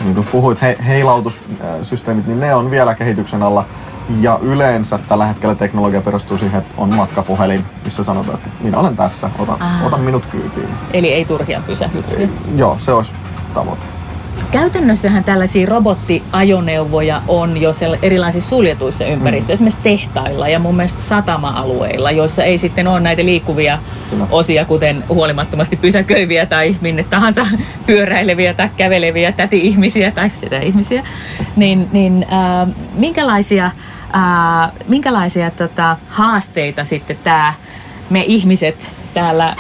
niin 0.05 0.15
kuin 0.15 0.27
puhuit, 0.33 0.63
he, 0.63 0.77
heilautussysteemit, 0.87 2.27
niin 2.27 2.41
ne 2.41 2.55
on 2.55 2.71
vielä 2.71 2.95
kehityksen 2.95 3.43
alla. 3.43 3.67
Ja 4.21 4.39
yleensä 4.43 4.99
tällä 4.99 5.27
hetkellä 5.27 5.55
teknologia 5.55 6.01
perustuu 6.01 6.37
siihen, 6.37 6.59
että 6.61 6.75
on 6.79 6.95
matkapuhelin, 6.95 7.65
missä 7.85 8.05
sanotaan, 8.05 8.35
että 8.35 8.51
minä 8.61 8.79
olen 8.79 8.97
tässä, 8.97 9.31
ota, 9.39 9.59
ota 9.85 9.99
minut 9.99 10.27
kyytiin. 10.27 10.69
Eli 10.93 11.13
ei 11.13 11.25
turhia 11.25 11.63
pysähdyksiä. 11.67 12.29
Joo, 12.57 12.77
se 12.79 12.93
olisi 12.93 13.13
tavoite. 13.55 13.87
Käytännössähän 14.51 15.25
tällaisia 15.25 15.67
robottiajoneuvoja 15.67 17.23
on 17.29 17.61
jo 17.61 17.71
erilaisissa 18.03 18.49
suljetuissa 18.49 19.05
ympäristöissä, 19.05 19.65
mm. 19.65 19.69
esimerkiksi 19.69 19.83
tehtailla 19.83 20.49
ja 20.49 20.59
mun 20.59 20.77
mielestä 20.77 21.03
satama-alueilla, 21.03 22.11
joissa 22.11 22.45
ei 22.45 22.59
sitten 22.59 22.89
ole 22.89 23.01
näitä 23.01 23.25
liikkuvia 23.25 23.79
Kyllä. 24.11 24.27
osia, 24.31 24.65
kuten 24.65 25.05
huolimattomasti 25.09 25.77
pysäköiviä 25.77 26.47
tai 26.47 26.77
minne 26.81 27.03
tahansa 27.05 27.47
pyöräileviä 27.87 28.55
tai 28.55 28.69
käveleviä 28.77 29.33
täti-ihmisiä 29.33 30.11
tai 30.11 30.31
sitä 30.31 30.59
ihmisiä. 30.59 31.03
Niin, 31.57 31.89
niin 31.93 32.27
äh, 32.33 32.75
minkälaisia, 32.95 33.65
äh, 33.65 34.73
minkälaisia 34.89 35.51
tota, 35.51 35.97
haasteita 36.09 36.85
sitten 36.85 37.19
tämä 37.25 37.55
me 38.11 38.25
ihmiset 38.27 38.91
täällä 39.15 39.57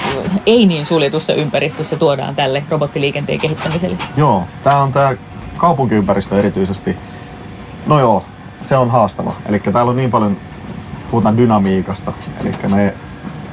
ei 0.46 0.66
niin 0.66 0.86
suljetussa 0.86 1.32
ympäristössä 1.32 1.96
tuodaan 1.96 2.36
tälle 2.36 2.64
robottiliikenteen 2.68 3.38
kehittämiselle? 3.38 3.96
Joo, 4.16 4.44
tämä 4.64 4.82
on 4.82 4.92
tämä 4.92 5.14
kaupunkiympäristö 5.56 6.38
erityisesti. 6.38 6.96
No 7.86 8.00
joo, 8.00 8.24
se 8.62 8.76
on 8.76 8.90
haastava. 8.90 9.32
Eli 9.46 9.58
täällä 9.58 9.90
on 9.90 9.96
niin 9.96 10.10
paljon, 10.10 10.36
puhutaan 11.10 11.36
dynamiikasta. 11.36 12.12
Eli 12.40 12.52
me 12.70 12.94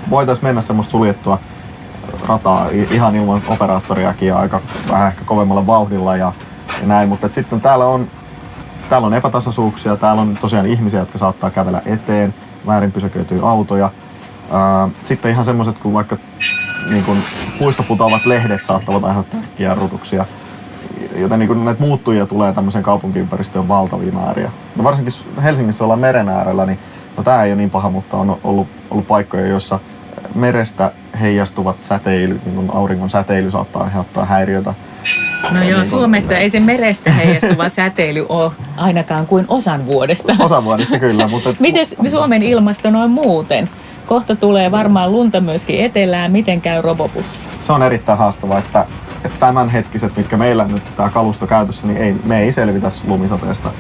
voitaisiin 0.10 0.46
mennä 0.46 0.62
semmoista 0.62 0.92
suljettua 0.92 1.40
rataa 2.28 2.68
ihan 2.92 3.16
ilman 3.16 3.42
operaattoriakin 3.48 4.28
ja 4.28 4.38
aika 4.38 4.62
vähän 4.92 5.08
ehkä 5.08 5.22
kovemmalla 5.26 5.68
vauhdilla 5.68 6.16
ja, 6.16 6.32
ja 6.82 6.88
näin. 6.88 7.10
Mutta 7.10 7.30
sitten 7.32 7.62
täällä 7.62 7.86
on, 7.86 8.08
täällä 8.90 9.08
on 9.08 9.14
epätasaisuuksia, 9.14 9.98
täällä 9.98 10.22
on 10.22 10.38
tosiaan 10.42 10.66
ihmisiä, 10.66 11.00
jotka 11.00 11.18
saattaa 11.18 11.50
kävellä 11.50 11.82
eteen, 11.86 12.34
väärin 12.68 12.92
pysäköityy 12.92 13.50
autoja– 13.50 13.92
sitten 15.04 15.32
ihan 15.32 15.46
semmoiset 15.46 15.78
kuin 15.78 15.94
vaikka 15.94 16.18
niin 16.90 17.04
kuin 17.04 17.18
puistoputoavat 17.60 18.26
lehdet 18.26 18.64
saattavat 18.64 19.04
aiheuttaa 19.04 19.40
kierrutuksia. 19.56 20.26
Joten 21.16 21.40
niin 21.40 21.48
kuin 21.48 21.66
näitä 21.66 21.82
muuttujia 21.82 22.26
tulee 22.26 22.54
tämmöiseen 22.54 22.84
kaupunkiympäristöön 22.84 23.68
valtavia 23.68 24.12
määriä. 24.12 24.52
No 24.76 24.84
varsinkin 24.84 25.14
Helsingissä 25.44 25.84
ollaan 25.84 26.00
meren 26.00 26.30
äärellä, 26.30 26.66
niin 26.66 26.80
no 27.18 27.24
tämä 27.24 27.44
ei 27.44 27.52
ole 27.52 27.58
niin 27.58 27.70
paha, 27.70 27.90
mutta 27.90 28.18
on 28.18 28.38
ollut, 28.44 28.68
ollut 28.90 29.08
paikkoja, 29.08 29.48
joissa 29.48 29.80
merestä 30.36 30.92
heijastuvat 31.20 31.84
säteily, 31.84 32.42
niin 32.46 32.56
kuin 32.56 32.70
auringon 32.74 33.10
säteily 33.10 33.52
saattaa 33.52 33.84
aiheuttaa 33.84 34.26
häiriötä. 34.26 34.74
No 35.52 35.64
joo, 35.64 35.78
niin 35.78 35.86
Suomessa 35.86 36.36
ei 36.36 36.50
se 36.50 36.60
merestä 36.60 37.12
heijastuva 37.12 37.70
säteily 37.70 38.26
ole 38.30 38.52
ainakaan 38.78 39.28
kuin 39.28 39.46
osan 39.48 39.86
vuodesta. 39.86 40.36
Osan 40.40 40.64
vuodesta 40.64 41.00
kyllä, 41.00 41.28
mutta... 41.28 41.54
Miten 41.60 41.86
Suomen 42.10 42.44
ilmasto 42.44 42.90
noin 42.90 43.12
muuten? 43.12 43.70
Kohta 44.06 44.36
tulee 44.36 44.72
varmaan 44.72 45.12
lunta 45.12 45.42
myöskin 45.42 45.86
etelään. 45.86 46.32
Miten 46.32 46.62
käy 46.62 46.82
robopussi? 46.82 47.48
Se 47.62 47.74
on 47.74 47.84
erittäin 47.84 48.18
haastavaa, 48.18 48.60
että, 48.60 48.86
että 49.24 49.40
tämänhetkiset, 49.40 50.18
mitkä 50.18 50.38
meillä 50.38 50.66
nyt 50.66 50.84
tämä 50.98 51.10
kalusto 51.10 51.48
käytössä, 51.48 51.88
niin 51.88 51.98
ei, 51.98 52.16
me 52.26 52.40
ei 52.40 52.52
selvitä 52.52 52.88
lumisateesta. 53.08 53.72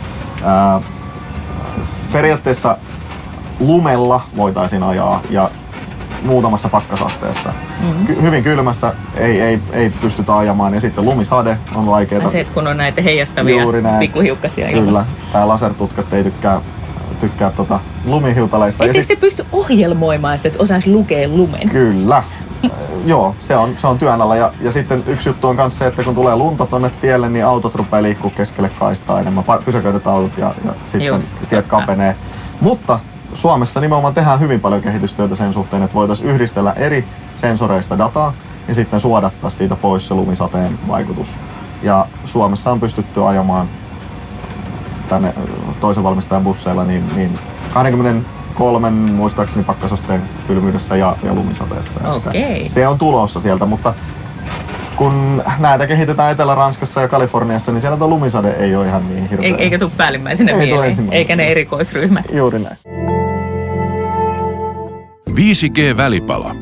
Ää, 0.43 0.81
periaatteessa 2.11 2.77
lumella 3.59 4.21
voitaisiin 4.37 4.83
ajaa 4.83 5.21
ja 5.29 5.49
muutamassa 6.23 6.69
pakkasasteessa. 6.69 7.53
Mm-hmm. 7.79 8.05
Ky- 8.05 8.21
hyvin 8.21 8.43
kylmässä 8.43 8.93
ei, 9.15 9.41
ei, 9.41 9.59
ei 9.71 9.89
pystytä 10.01 10.37
ajamaan 10.37 10.73
ja 10.73 10.81
sitten 10.81 11.05
lumisade 11.05 11.57
on 11.75 11.87
vaikeaa. 11.87 12.29
Se, 12.29 12.43
kun 12.53 12.67
on 12.67 12.77
näitä 12.77 13.01
heijastavia 13.01 13.65
pikkuhiukkasia 13.99 14.67
Kyllä, 14.67 15.05
tämä 15.31 15.47
lasertutkat 15.47 16.13
ei 16.13 16.23
tykkää 16.23 16.61
tykkää 17.21 17.51
tota 17.51 17.79
lumihiutaleista. 18.05 18.85
Ettekö 18.85 19.05
te 19.07 19.15
pysty 19.15 19.45
ohjelmoimaan 19.51 20.37
sitä, 20.37 20.47
että 20.47 20.63
osaisi 20.63 20.91
lukea 20.91 21.27
lumen? 21.27 21.69
Kyllä. 21.69 22.23
Joo, 23.05 23.35
se 23.41 23.57
on, 23.57 23.73
se 23.77 23.87
on 23.87 23.99
työn 23.99 24.21
alla. 24.21 24.35
Ja, 24.35 24.51
ja 24.61 24.71
sitten 24.71 25.03
yksi 25.07 25.29
juttu 25.29 25.47
on 25.47 25.55
myös 25.55 25.77
se, 25.77 25.87
että 25.87 26.03
kun 26.03 26.15
tulee 26.15 26.35
lunta 26.35 26.65
tuonne 26.65 26.91
tielle, 27.01 27.29
niin 27.29 27.45
autot 27.45 27.75
rupeaa 27.75 28.03
liikkuu 28.03 28.29
keskelle 28.29 28.71
kaistaa 28.79 29.19
enemmän. 29.19 29.43
Pysäköidyt 29.65 30.07
autot 30.07 30.37
ja, 30.37 30.53
ja 30.65 30.73
sitten 30.83 31.07
Just, 31.07 31.35
tiet 31.35 31.49
totta. 31.49 31.77
kapenee. 31.77 32.15
Mutta 32.61 32.99
Suomessa 33.33 33.81
nimenomaan 33.81 34.13
tehdään 34.13 34.39
hyvin 34.39 34.59
paljon 34.59 34.81
kehitystyötä 34.81 35.35
sen 35.35 35.53
suhteen, 35.53 35.83
että 35.83 35.95
voitaisiin 35.95 36.29
yhdistellä 36.29 36.73
eri 36.73 37.05
sensoreista 37.35 37.97
dataa 37.97 38.33
ja 38.67 38.75
sitten 38.75 38.99
suodattaa 38.99 39.49
siitä 39.49 39.75
pois 39.75 40.07
se 40.07 40.13
lumisateen 40.13 40.79
vaikutus. 40.87 41.39
Ja 41.83 42.07
Suomessa 42.25 42.71
on 42.71 42.79
pystytty 42.79 43.25
ajamaan 43.27 43.69
tänne 45.11 45.33
toisen 45.79 46.03
valmistajan 46.03 46.43
busseilla 46.43 46.83
niin, 46.83 47.03
niin 47.15 47.39
23 47.73 48.89
muistaakseni 48.89 49.63
pakkasasteen 49.63 50.21
kylmyydessä 50.47 50.95
ja, 50.95 51.15
ja 51.23 51.33
lumisateessa. 51.33 52.13
Okay. 52.13 52.33
Se 52.65 52.87
on 52.87 52.97
tulossa 52.97 53.41
sieltä, 53.41 53.65
mutta 53.65 53.93
kun 54.95 55.43
näitä 55.59 55.87
kehitetään 55.87 56.31
Etelä-Ranskassa 56.31 57.01
ja 57.01 57.07
Kaliforniassa, 57.07 57.71
niin 57.71 57.81
siellä 57.81 57.97
tuo 57.97 58.07
lumisade 58.07 58.51
ei 58.51 58.75
ole 58.75 58.87
ihan 58.87 59.09
niin 59.09 59.29
hirveä. 59.29 59.55
Eikä 59.57 59.79
tule 59.79 59.91
päällimmäisenä 59.97 60.51
ei 60.51 60.57
mieleen, 60.57 61.07
eikä 61.11 61.35
ne 61.35 61.43
erikoisryhmät. 61.43 62.25
Juuri 62.33 62.59
näin. 62.59 62.77
5G-välipala. 65.29 66.55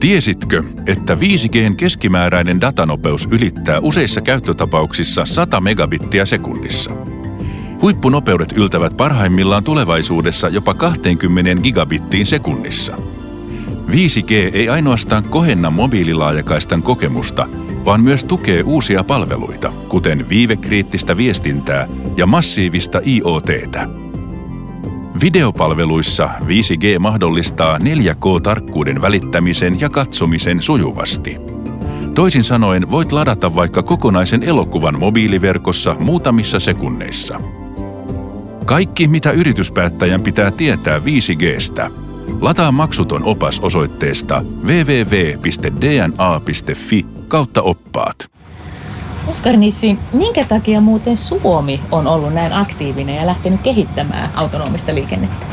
Tiesitkö, 0.00 0.62
että 0.86 1.14
5Gn 1.14 1.74
keskimääräinen 1.76 2.60
datanopeus 2.60 3.28
ylittää 3.30 3.78
useissa 3.80 4.20
käyttötapauksissa 4.20 5.24
100 5.24 5.60
megabittiä 5.60 6.24
sekunnissa? 6.24 6.90
Huippunopeudet 7.82 8.52
yltävät 8.52 8.96
parhaimmillaan 8.96 9.64
tulevaisuudessa 9.64 10.48
jopa 10.48 10.74
20 10.74 11.62
gigabittiin 11.62 12.26
sekunnissa. 12.26 12.96
5G 13.88 14.32
ei 14.52 14.68
ainoastaan 14.68 15.24
kohenna 15.24 15.70
mobiililaajakaistan 15.70 16.82
kokemusta, 16.82 17.48
vaan 17.84 18.02
myös 18.02 18.24
tukee 18.24 18.62
uusia 18.62 19.04
palveluita, 19.04 19.72
kuten 19.88 20.28
viivekriittistä 20.28 21.16
viestintää 21.16 21.88
ja 22.16 22.26
massiivista 22.26 23.00
IoTtä. 23.06 23.88
Videopalveluissa 25.20 26.30
5G 26.40 26.98
mahdollistaa 26.98 27.78
4K-tarkkuuden 27.78 29.02
välittämisen 29.02 29.80
ja 29.80 29.90
katsomisen 29.90 30.62
sujuvasti. 30.62 31.36
Toisin 32.14 32.44
sanoen 32.44 32.90
voit 32.90 33.12
ladata 33.12 33.54
vaikka 33.54 33.82
kokonaisen 33.82 34.42
elokuvan 34.42 34.98
mobiiliverkossa 34.98 35.96
muutamissa 36.00 36.60
sekunneissa. 36.60 37.40
Kaikki, 38.68 39.08
mitä 39.08 39.30
yrityspäättäjän 39.30 40.22
pitää 40.22 40.50
tietää 40.50 40.98
5Gstä. 40.98 41.90
Lataa 42.40 42.72
maksuton 42.72 43.24
opas 43.24 43.60
osoitteesta 43.60 44.42
www.dna.fi 44.64 45.46
kautta 47.28 47.62
oppaat. 47.62 48.30
Oskar 49.26 49.56
Nissi, 49.56 49.98
minkä 50.12 50.44
takia 50.44 50.80
muuten 50.80 51.16
Suomi 51.16 51.80
on 51.90 52.06
ollut 52.06 52.34
näin 52.34 52.52
aktiivinen 52.52 53.16
ja 53.16 53.26
lähtenyt 53.26 53.60
kehittämään 53.60 54.30
autonomista 54.34 54.94
liikennettä? 54.94 55.46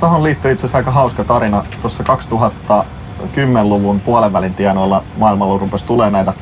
Tuohon 0.00 0.22
liittyy 0.22 0.52
itse 0.52 0.60
asiassa 0.60 0.78
aika 0.78 0.90
hauska 0.90 1.24
tarina. 1.24 1.64
Tuossa 1.80 2.04
2010-luvun 2.04 4.00
puolenvälin 4.00 4.54
tienoilla 4.54 5.04
maailmalla 5.16 5.58
rupesi 5.58 5.86
tulee 5.86 6.10
näitä 6.10 6.32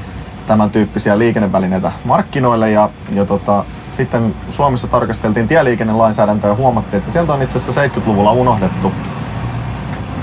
tämän 0.47 0.71
tyyppisiä 0.71 1.19
liikennevälineitä 1.19 1.93
markkinoille 2.05 2.71
ja, 2.71 2.91
ja 3.13 3.25
tota, 3.25 3.65
sitten 3.89 4.35
Suomessa 4.51 4.87
tarkasteltiin 4.87 5.49
tieliikennelainsäädäntöä 5.49 6.51
ja 6.51 6.57
huomattiin, 6.57 6.99
että 6.99 7.13
sieltä 7.13 7.33
on 7.33 7.43
itse 7.43 7.59
asiassa 7.59 7.85
70-luvulla 7.85 8.33
unohdettu 8.33 8.93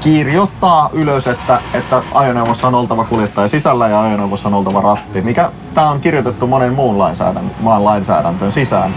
kirjoittaa 0.04 0.90
ylös, 0.94 1.28
että, 1.28 1.60
että 1.74 2.04
ajoneuvossa 2.14 2.68
on 2.68 2.76
oltava 2.76 3.04
kuljettaja 3.04 3.48
sisällä 3.48 3.88
ja 3.88 4.02
ajoneuvossa 4.02 4.48
on 4.48 4.54
oltava 4.54 4.82
ratti, 4.82 5.22
mikä 5.22 5.52
tämä 5.74 5.90
on 5.90 6.00
kirjoitettu 6.00 6.48
monen 6.48 6.74
muun 6.74 6.98
lainsäädäntö, 6.98 7.54
maan 7.60 7.86
lainsäädäntöön 7.86 8.52
sisään. 8.52 8.96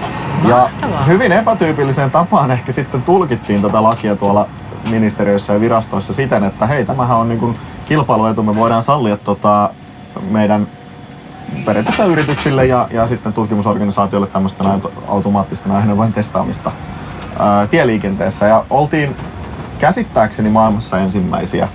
Ja 0.48 0.68
hyvin 1.06 1.32
epätyypilliseen 1.32 2.10
tapaan 2.10 2.50
ehkä 2.50 2.72
sitten 2.72 3.02
tulkittiin 3.02 3.62
tätä 3.62 3.82
lakia 3.82 4.16
tuolla 4.16 4.48
ministeriöissä 4.90 5.52
ja 5.52 5.60
virastoissa 5.60 6.12
siten, 6.12 6.44
että 6.44 6.66
hei, 6.66 6.84
tämähän 6.84 7.16
on 7.16 7.28
niin 7.28 7.40
kuin 7.40 7.58
kilpailuetu, 7.88 8.42
me 8.42 8.56
voidaan 8.56 8.82
sallia 8.82 9.16
tota 9.16 9.70
meidän 10.30 10.66
periaatteessa 11.64 12.04
yrityksille 12.04 12.66
ja, 12.66 12.88
ja 12.90 13.06
sitten 13.06 13.32
tutkimusorganisaatioille 13.32 14.26
tämmöistä 14.26 14.64
automaattista 15.08 15.76
ajoneuvojen 15.76 16.12
testaamista 16.12 16.72
ää, 17.38 17.66
tieliikenteessä. 17.66 18.46
Ja 18.46 18.64
oltiin 18.70 19.16
käsittääkseni 19.78 20.50
maailmassa 20.50 20.98
ensimmäisiä, 20.98 21.68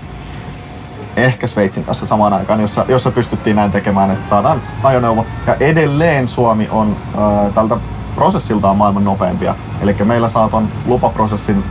ehkä 1.16 1.48
Sveitsin 1.48 1.84
kanssa 1.84 2.06
samaan 2.06 2.34
aikaan, 2.34 2.62
jossa, 2.62 2.86
jossa 2.88 3.12
pystyttiin 3.12 3.56
näin 3.56 3.72
tekemään, 3.72 4.12
että 4.12 4.28
saadaan 4.28 4.62
ajoneuvo. 4.84 5.25
Ja 5.48 5.56
edelleen 5.60 6.28
Suomi 6.28 6.68
on 6.72 6.98
ää, 7.18 7.50
tältä 7.50 7.78
prosessiltaan 8.16 8.78
maailman 8.78 9.04
nopeimpia. 9.04 9.56
Eli 9.82 9.96
meillä 10.04 10.30
saaton 10.30 10.68
lupaprosessin 10.86 11.63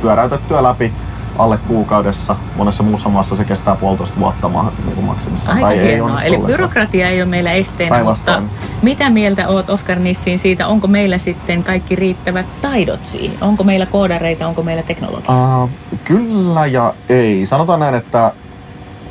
pyöräytettyä 0.00 0.62
läpi 0.62 0.92
alle 1.38 1.58
kuukaudessa. 1.58 2.36
Monessa 2.56 2.82
muussa 2.82 3.08
maassa 3.08 3.36
se 3.36 3.44
kestää 3.44 3.76
puolitoista 3.76 4.20
vuotta 4.20 4.50
niin 4.84 5.04
maksimissaan. 5.04 5.56
Aika 5.56 5.68
tai 5.68 5.82
hienoa. 5.82 6.20
Ei 6.22 6.28
Eli 6.28 6.38
byrokratia 6.38 7.08
ei 7.08 7.22
ole 7.22 7.30
meillä 7.30 7.52
esteenä, 7.52 8.04
mutta 8.04 8.42
mitä 8.82 9.10
mieltä 9.10 9.48
oot 9.48 9.70
Oskar 9.70 9.98
Nissiin 9.98 10.38
siitä, 10.38 10.66
onko 10.66 10.86
meillä 10.86 11.18
sitten 11.18 11.64
kaikki 11.64 11.96
riittävät 11.96 12.46
taidot 12.62 13.06
siihen? 13.06 13.38
Onko 13.40 13.64
meillä 13.64 13.86
koodareita, 13.86 14.46
onko 14.46 14.62
meillä 14.62 14.82
teknologiaa? 14.82 15.64
Uh, 15.64 15.70
kyllä 16.04 16.66
ja 16.66 16.94
ei. 17.08 17.46
Sanotaan 17.46 17.80
näin, 17.80 17.94
että, 17.94 18.32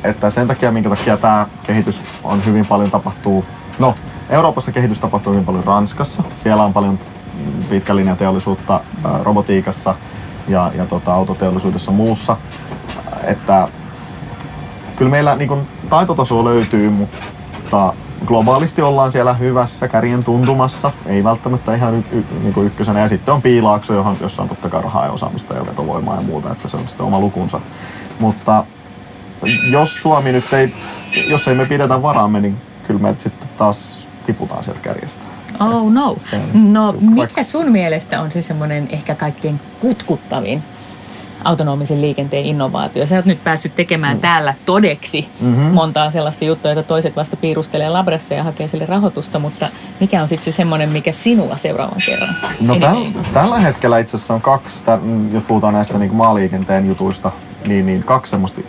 että 0.04 0.30
sen 0.30 0.48
takia, 0.48 0.72
minkä 0.72 0.90
takia 0.90 1.18
tämä 1.18 1.48
kehitys 1.64 2.04
on 2.24 2.46
hyvin 2.46 2.66
paljon 2.66 2.92
tapahtuu, 2.92 3.46
no 3.80 3.96
Euroopassa 4.30 4.72
kehitys 4.72 5.00
tapahtuu 5.00 5.34
hyvin 5.34 5.46
paljon 5.46 5.64
Ranskassa. 5.64 6.24
Siellä 6.36 6.64
on 6.64 6.74
paljon 6.74 7.00
pitkälinjateollisuutta 7.70 8.82
robotiikassa, 9.24 9.96
ja, 10.48 10.72
ja 10.78 10.86
tota, 10.86 11.14
autoteollisuudessa 11.14 11.92
muussa. 11.92 12.38
Että 13.24 13.68
kyllä 14.96 15.12
meillä 15.12 15.36
niin 15.36 15.50
kun, 15.50 15.68
taitotaso 15.90 16.46
löytyy, 16.46 16.90
mutta 16.90 17.94
globaalisti 18.26 18.82
ollaan 18.82 19.12
siellä 19.12 19.34
hyvässä 19.34 19.88
kärjen 19.88 20.24
tuntumassa. 20.24 20.92
Ei 21.06 21.24
välttämättä 21.24 21.76
ihan 21.76 21.96
y- 21.96 22.04
y- 22.12 22.40
niin 22.44 22.66
ykkösenä. 22.66 23.00
Ja 23.00 23.08
sitten 23.08 23.34
on 23.34 23.42
piilaakso, 23.42 23.94
johon, 23.94 24.18
jossa 24.22 24.42
on 24.42 24.50
totta 24.50 24.70
kai 24.70 24.82
rahaa 24.82 25.06
ja 25.06 25.12
osaamista 25.12 25.54
ja 25.54 25.66
vetovoimaa 25.66 26.16
ja 26.16 26.22
muuta, 26.22 26.52
että 26.52 26.68
se 26.68 26.78
on 26.78 26.88
sitten 26.88 27.06
oma 27.06 27.20
lukunsa. 27.20 27.62
Mutta 28.20 28.66
jos 29.70 30.02
Suomi 30.02 30.32
nyt 30.32 30.54
ei, 30.54 30.74
jos 31.28 31.48
ei 31.48 31.56
me 31.56 31.66
pidetä 31.66 32.02
varaamme, 32.02 32.40
niin 32.40 32.58
kyllä 32.88 33.00
me 33.00 33.16
sitten 33.18 33.50
taas 33.58 34.08
tiputaan 34.26 34.64
sieltä 34.64 34.82
kärjestä. 34.82 35.37
Oh 35.60 35.92
no. 35.92 36.16
No 36.54 36.96
mikä 37.00 37.44
sun 37.44 37.72
mielestä 37.72 38.22
on 38.22 38.32
se 38.32 38.42
semmoinen 38.42 38.88
ehkä 38.92 39.16
kaikkein 39.16 39.60
kutkuttavin 39.80 40.64
autonomisen 41.44 42.02
liikenteen 42.02 42.46
innovaatio. 42.46 43.06
Sä 43.06 43.16
oot 43.16 43.26
nyt 43.26 43.44
päässyt 43.44 43.76
tekemään 43.76 44.18
mm. 44.18 44.22
täällä 44.22 44.54
todeksi 44.66 45.30
mm-hmm. 45.40 45.64
montaa 45.64 46.12
sellaista 46.12 46.46
juttua, 46.46 46.72
että 46.72 46.84
toiset 46.84 47.16
vasta 47.16 47.36
piirustelee 47.36 47.90
labrassa 47.90 48.34
ja 48.34 48.44
hakee 48.44 48.68
sille 48.68 48.86
rahoitusta, 48.86 49.40
mutta 49.40 49.70
mikä 50.00 50.22
on 50.22 50.28
sitten 50.28 50.54
se 50.54 50.56
semmoinen, 50.56 50.90
mikä 50.90 51.12
sinua 51.12 51.58
seuraavan 51.58 52.02
kerran? 52.06 52.36
No 52.60 52.76
täl, 52.76 53.06
tällä 53.34 53.60
hetkellä 53.60 54.00
itse 54.00 54.18
asiassa 54.18 54.34
on 54.34 54.42
kaksi, 54.42 54.86
jos 55.32 55.44
puhutaan 55.44 55.74
näistä 55.74 55.98
niin 55.98 56.16
maaliikenteen 56.16 56.88
jutuista, 56.88 57.32
niin, 57.68 57.86
niin 57.86 58.04
kaksi 58.04 58.30
semmoista 58.30 58.62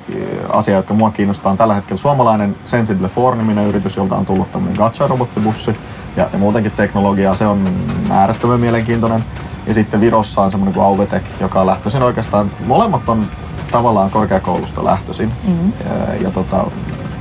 asiaa, 0.52 0.76
jotka 0.76 0.94
mua 0.94 1.10
kiinnostaa. 1.10 1.52
On 1.52 1.58
tällä 1.58 1.74
hetkellä 1.74 2.00
suomalainen 2.00 2.56
Sensible 2.64 3.08
4-niminen 3.08 3.66
yritys, 3.66 3.96
jolta 3.96 4.16
on 4.16 4.26
tullut 4.26 4.52
tämmöinen 4.52 4.78
Gacha-robottibussi 4.78 5.76
ja, 6.18 6.28
ja 6.32 6.38
muutenkin 6.38 6.72
teknologiaa. 6.72 7.34
Se 7.34 7.46
on 7.46 7.64
äärettömän 8.10 8.60
mielenkiintoinen. 8.60 9.24
Ja 9.66 9.74
sitten 9.74 10.00
Virossa 10.00 10.42
on 10.42 10.50
semmoinen 10.50 10.74
kuin 10.74 10.84
Auvetec, 10.84 11.22
joka 11.40 11.60
on 11.60 11.66
lähtöisin 11.66 12.02
oikeastaan, 12.02 12.50
molemmat 12.66 13.08
on 13.08 13.26
tavallaan 13.70 14.10
korkeakoulusta 14.10 14.84
lähtöisin. 14.84 15.32
Mm-hmm. 15.46 15.72
Ja, 15.84 16.14
ja 16.14 16.30
tota, 16.30 16.64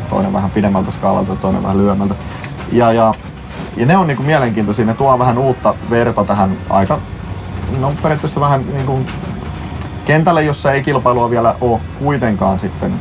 toinen 0.10 0.34
vähän 0.34 0.52
pidemmältä 0.52 0.92
skaalalta, 0.92 1.36
toinen 1.36 1.64
vähän 1.64 1.78
lyömältä. 1.78 2.16
Ja, 2.72 2.92
ja, 2.92 3.14
ja 3.78 3.86
ne 3.86 3.98
on 3.98 4.08
niinku 4.08 4.24
mielenkiintoisia, 4.24 4.86
ne 4.86 4.94
tuo 4.94 5.20
vähän 5.20 5.38
uutta 5.38 5.74
verta 5.90 6.24
tähän 6.24 6.58
aika, 6.70 7.00
no 7.80 7.94
periaatteessa 8.02 8.40
vähän 8.40 8.66
niinku 8.74 9.00
kentälle, 10.06 10.44
jossa 10.44 10.72
ei 10.72 10.84
kilpailua 10.84 11.30
vielä 11.30 11.56
ole 11.62 11.80
kuitenkaan 12.00 12.60
sitten 12.60 13.00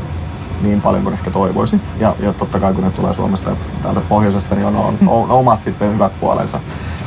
niin 0.63 0.83
paljon 0.83 1.03
kuin 1.03 1.13
ehkä 1.13 1.31
toivoisi. 1.31 1.81
Ja, 2.01 2.15
ja 2.21 2.33
totta 2.33 2.61
kai 2.61 2.73
kun 2.73 2.85
ne 2.85 2.91
tulee 2.91 3.13
Suomesta 3.13 3.51
ja 3.51 3.57
täältä 3.83 4.01
pohjoisesta, 4.01 4.55
niin 4.55 4.67
on, 4.67 4.77
on, 4.77 4.99
on 5.07 5.31
omat 5.31 5.63
sitten 5.63 5.95
hyvät 5.95 6.21
puolensa. 6.21 6.61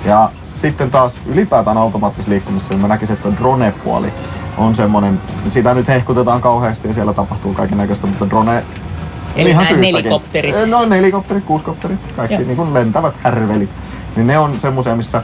Ja 0.06 0.32
sitten 0.54 0.92
taas 0.92 1.22
ylipäätään 1.26 1.78
automaattisessa 1.78 2.32
liikkumisessa, 2.32 2.74
niin 2.74 2.82
mä 2.82 2.88
näkisin, 2.88 3.14
että 3.14 3.30
drone-puoli 3.40 4.14
on 4.58 4.76
semmoinen, 4.76 5.22
sitä 5.48 5.74
nyt 5.74 5.88
hehkutetaan 5.88 6.42
kauheasti 6.42 6.88
ja 6.88 6.94
siellä 6.94 7.14
tapahtuu 7.14 7.54
kaiken 7.54 7.78
näköistä, 7.78 8.08
mutta 8.08 8.30
drone 8.30 8.64
Eli 9.36 9.50
ihan 9.50 9.66
syystäkin. 9.66 9.94
nelikopterit. 9.94 10.56
No 10.70 10.86
nelikopterit, 10.86 11.46
kuuskopterit, 11.46 12.00
kaikki 12.16 12.38
niin 12.38 12.56
kuin 12.58 12.74
lentävät 12.74 13.14
härvelit. 13.24 13.70
Niin 14.16 14.28
ne 14.28 14.38
on 14.38 14.60
semmoisia, 14.60 14.96
missä 14.96 15.24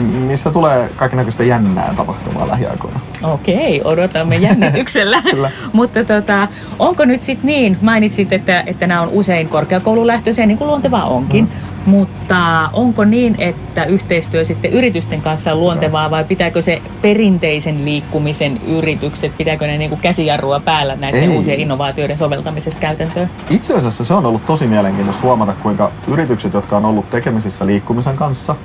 missä 0.00 0.50
tulee 0.50 0.90
kaikenlaista 0.96 1.42
jännää 1.42 1.94
tapahtumaa 1.96 2.48
lähiaikoina. 2.48 3.00
Okei, 3.22 3.80
odotamme 3.84 4.36
jännityksellä. 4.36 5.16
Mutta 5.72 6.04
tota, 6.04 6.48
onko 6.78 7.04
nyt 7.04 7.22
sitten 7.22 7.46
niin, 7.46 7.78
mainitsit, 7.82 8.32
että, 8.32 8.62
että 8.66 8.86
nämä 8.86 9.02
on 9.02 9.08
usein 9.08 9.48
korkeakoululähtöisiä, 9.48 10.46
niin 10.46 10.58
kuin 10.58 10.68
luontevaa 10.68 11.04
onkin, 11.04 11.44
mm. 11.44 11.90
mutta 11.90 12.70
onko 12.72 13.04
niin, 13.04 13.34
että 13.38 13.84
yhteistyö 13.84 14.44
sitten 14.44 14.72
yritysten 14.72 15.22
kanssa 15.22 15.52
on 15.52 15.60
luontevaa 15.60 16.10
vai 16.10 16.24
pitääkö 16.24 16.62
se 16.62 16.82
perinteisen 17.02 17.84
liikkumisen 17.84 18.60
yritykset, 18.66 19.36
pitääkö 19.38 19.66
ne 19.66 19.78
niinku 19.78 19.96
käsijarrua 19.96 20.60
päällä 20.60 20.96
näiden 20.96 21.30
Ei. 21.30 21.36
uusien 21.36 21.60
innovaatioiden 21.60 22.18
soveltamisessa 22.18 22.80
käytäntöön? 22.80 23.30
Itse 23.50 23.74
asiassa 23.74 24.04
se 24.04 24.14
on 24.14 24.26
ollut 24.26 24.46
tosi 24.46 24.66
mielenkiintoista 24.66 25.22
huomata, 25.22 25.52
kuinka 25.62 25.92
yritykset, 26.08 26.54
jotka 26.54 26.76
on 26.76 26.84
ollut 26.84 27.10
tekemisissä 27.10 27.66
liikkumisen 27.66 28.16
kanssa, 28.16 28.56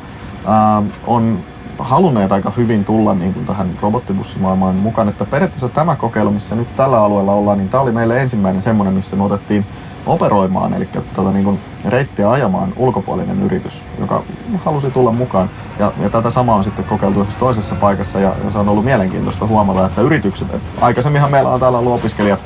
äh, 0.49 0.83
on 1.07 1.39
halunneet 1.79 2.31
aika 2.31 2.51
hyvin 2.57 2.85
tulla 2.85 3.13
niin 3.13 3.33
kuin 3.33 3.45
tähän 3.45 3.69
robottibussimaailmaan 3.81 4.75
mukaan. 4.75 5.09
Että 5.09 5.25
periaatteessa 5.25 5.69
tämä 5.69 5.95
kokeilu, 5.95 6.31
missä 6.31 6.55
nyt 6.55 6.75
tällä 6.75 7.03
alueella 7.03 7.33
ollaan, 7.33 7.57
niin 7.57 7.69
tämä 7.69 7.83
oli 7.83 7.91
meille 7.91 8.21
ensimmäinen 8.21 8.61
semmoinen, 8.61 8.93
missä 8.93 9.15
me 9.15 9.23
otettiin 9.23 9.65
operoimaan, 10.05 10.73
eli 10.73 10.85
tätä 10.85 11.31
niin 11.31 11.43
kuin 11.43 11.59
reittiä 11.85 12.31
ajamaan 12.31 12.73
ulkopuolinen 12.75 13.43
yritys, 13.43 13.85
joka 13.99 14.23
halusi 14.65 14.91
tulla 14.91 15.11
mukaan. 15.11 15.49
Ja, 15.79 15.91
ja 15.99 16.09
tätä 16.09 16.29
samaa 16.29 16.55
on 16.55 16.63
sitten 16.63 16.85
kokeiltu 16.85 17.27
toisessa 17.39 17.75
paikassa, 17.75 18.19
ja, 18.19 18.33
ja 18.43 18.51
se 18.51 18.57
on 18.57 18.69
ollut 18.69 18.85
mielenkiintoista 18.85 19.47
huomata, 19.47 19.85
että 19.85 20.01
yritykset, 20.01 20.53
että 20.53 20.85
aikaisemminhan 20.85 21.31
meillä 21.31 21.49
on 21.49 21.59
täällä 21.59 21.77
ollut 21.77 21.93
opiskelijat, 21.93 22.39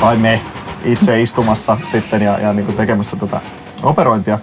tai 0.00 0.16
me 0.16 0.40
itse 0.84 1.20
istumassa 1.20 1.78
sitten 1.90 2.22
ja, 2.22 2.38
ja 2.38 2.52
niin 2.52 2.66
kuin 2.66 2.76
tekemässä 2.76 3.16
tätä 3.16 3.40
operointia, 3.82 4.38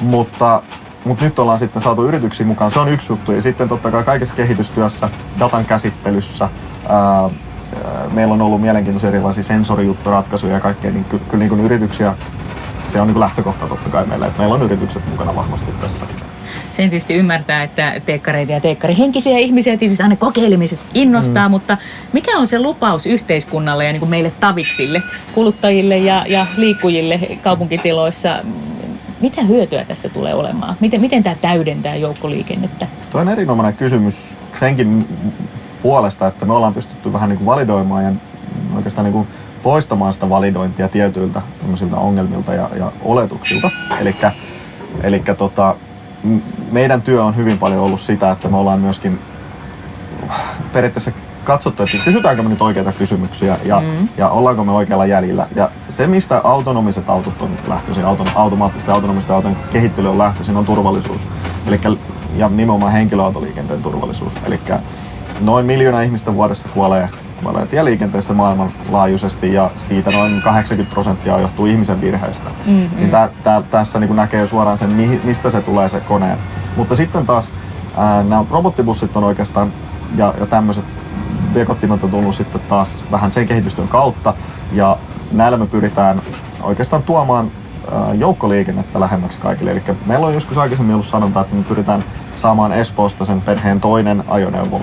mutta 0.00 0.62
mutta 1.04 1.24
nyt 1.24 1.38
ollaan 1.38 1.58
sitten 1.58 1.82
saatu 1.82 2.04
yrityksiin 2.04 2.46
mukaan, 2.46 2.70
se 2.70 2.80
on 2.80 2.88
yksi 2.88 3.12
juttu. 3.12 3.32
Ja 3.32 3.42
sitten 3.42 3.68
totta 3.68 3.90
kai 3.90 4.04
kaikessa 4.04 4.34
kehitystyössä, 4.34 5.10
datan 5.38 5.64
käsittelyssä, 5.64 6.48
ää, 6.88 7.30
meillä 8.12 8.34
on 8.34 8.42
ollut 8.42 8.60
mielenkiintoisia 8.60 9.08
erilaisia 9.08 9.42
sensorijutturatkaisuja 9.42 10.54
ja 10.54 10.60
kaikkea, 10.60 10.90
niin 10.90 11.04
ky- 11.04 11.18
kyllä 11.18 11.38
niin 11.38 11.48
kuin 11.48 11.60
yrityksiä, 11.60 12.16
se 12.88 13.00
on 13.00 13.06
niin 13.06 13.14
kuin 13.14 13.20
lähtökohta 13.20 13.68
totta 13.68 13.90
kai 13.90 14.06
meillä, 14.06 14.26
että 14.26 14.38
meillä 14.38 14.54
on 14.54 14.62
yritykset 14.62 15.02
mukana 15.10 15.36
vahvasti 15.36 15.72
tässä. 15.80 16.06
Sen 16.70 16.90
tietysti 16.90 17.14
ymmärtää, 17.14 17.62
että 17.62 18.00
teekkareita 18.06 18.52
ja 18.52 18.60
teekkarihenkisiä 18.60 19.38
ihmisiä 19.38 19.76
tietysti 19.76 20.02
aina 20.02 20.16
kokeilemiset 20.16 20.78
innostaa, 20.94 21.48
mm. 21.48 21.50
mutta 21.50 21.76
mikä 22.12 22.38
on 22.38 22.46
se 22.46 22.58
lupaus 22.58 23.06
yhteiskunnalle 23.06 23.84
ja 23.84 23.92
niin 23.92 24.00
kuin 24.00 24.10
meille 24.10 24.32
taviksille, 24.40 25.02
kuluttajille 25.34 25.98
ja, 25.98 26.24
ja 26.28 26.46
liikkujille 26.56 27.20
kaupunkitiloissa? 27.42 28.38
Mitä 29.22 29.42
hyötyä 29.42 29.84
tästä 29.84 30.08
tulee 30.08 30.34
olemaan? 30.34 30.76
Miten, 30.80 31.00
miten 31.00 31.22
tämä 31.22 31.36
täydentää 31.40 31.96
joukkoliikennettä? 31.96 32.86
Tuo 33.10 33.20
on 33.20 33.28
erinomainen 33.28 33.74
kysymys 33.74 34.38
senkin 34.54 35.08
puolesta, 35.82 36.26
että 36.26 36.44
me 36.44 36.52
ollaan 36.52 36.74
pystytty 36.74 37.12
vähän 37.12 37.28
niin 37.28 37.38
kuin 37.38 37.46
validoimaan 37.46 38.04
ja 38.04 38.12
oikeastaan 38.76 39.04
niin 39.04 39.12
kuin 39.12 39.28
poistamaan 39.62 40.12
sitä 40.12 40.28
validointia 40.28 40.88
tietyiltä 40.88 41.42
ongelmilta 41.92 42.54
ja, 42.54 42.70
ja 42.78 42.92
oletuksilta. 43.02 43.70
Eli 45.02 45.22
tota, 45.38 45.76
meidän 46.70 47.02
työ 47.02 47.24
on 47.24 47.36
hyvin 47.36 47.58
paljon 47.58 47.80
ollut 47.80 48.00
sitä, 48.00 48.30
että 48.30 48.48
me 48.48 48.56
ollaan 48.56 48.80
myöskin 48.80 49.18
periaatteessa 50.72 51.12
katsottu, 51.44 51.82
että 51.82 51.96
kysytäänkö 52.04 52.42
me 52.42 52.48
nyt 52.48 52.62
oikeita 52.62 52.92
kysymyksiä 52.92 53.56
ja, 53.64 53.80
mm. 53.80 54.08
ja 54.16 54.28
ollaanko 54.28 54.64
me 54.64 54.72
oikealla 54.72 55.06
jäljellä. 55.06 55.46
Ja 55.56 55.70
se, 55.88 56.06
mistä 56.06 56.40
autonomiset 56.44 57.10
autot 57.10 57.42
on 57.42 57.50
lähtöisin, 57.68 58.04
auton, 58.04 58.26
automaattisten 58.34 58.94
autonomisten 58.94 59.36
autojen 59.36 59.56
kehittely 59.72 60.10
on 60.10 60.18
lähtöisin, 60.18 60.56
on 60.56 60.66
turvallisuus. 60.66 61.26
Elikkä, 61.66 61.90
ja 62.36 62.48
nimenomaan 62.48 62.92
henkilöautoliikenteen 62.92 63.82
turvallisuus. 63.82 64.32
Eli 64.46 64.60
noin 65.40 65.66
miljoona 65.66 66.02
ihmistä 66.02 66.34
vuodessa 66.34 66.68
kuolee, 66.68 67.08
kuolee 67.42 67.66
tieliikenteessä 67.66 68.34
maailmanlaajuisesti 68.34 69.52
ja 69.52 69.70
siitä 69.76 70.10
noin 70.10 70.42
80 70.42 70.94
prosenttia 70.94 71.40
johtuu 71.40 71.66
ihmisen 71.66 72.00
virheistä. 72.00 72.50
Mm-hmm. 72.66 72.96
Niin 72.96 73.10
tä, 73.10 73.30
tä, 73.44 73.62
tässä 73.70 74.00
niin 74.00 74.16
näkee 74.16 74.46
suoraan 74.46 74.78
sen, 74.78 75.20
mistä 75.24 75.50
se 75.50 75.60
tulee 75.60 75.88
se 75.88 76.00
koneen. 76.00 76.38
Mutta 76.76 76.96
sitten 76.96 77.26
taas 77.26 77.52
ää, 77.96 78.22
nämä 78.22 78.44
robottibussit 78.50 79.16
on 79.16 79.24
oikeastaan 79.24 79.72
ja, 80.16 80.34
ja 80.40 80.46
tämmöiset 80.46 80.84
viekottimet 81.54 82.04
on 82.04 82.10
tullut 82.10 82.34
sitten 82.34 82.60
taas 82.60 83.04
vähän 83.10 83.32
sen 83.32 83.48
kehitystyön 83.48 83.88
kautta 83.88 84.34
ja 84.72 84.96
näillä 85.32 85.58
me 85.58 85.66
pyritään 85.66 86.18
oikeastaan 86.62 87.02
tuomaan 87.02 87.50
joukkoliikennettä 88.14 89.00
lähemmäksi 89.00 89.38
kaikille. 89.38 89.70
Eli 89.70 89.82
meillä 90.06 90.26
on 90.26 90.34
joskus 90.34 90.58
aikaisemmin 90.58 90.94
ollut 90.94 91.06
sanonta, 91.06 91.40
että 91.40 91.54
me 91.54 91.62
pyritään 91.62 92.04
saamaan 92.34 92.72
Espoosta 92.72 93.24
sen 93.24 93.40
perheen 93.40 93.80
toinen 93.80 94.24
ajoneuvo, 94.28 94.80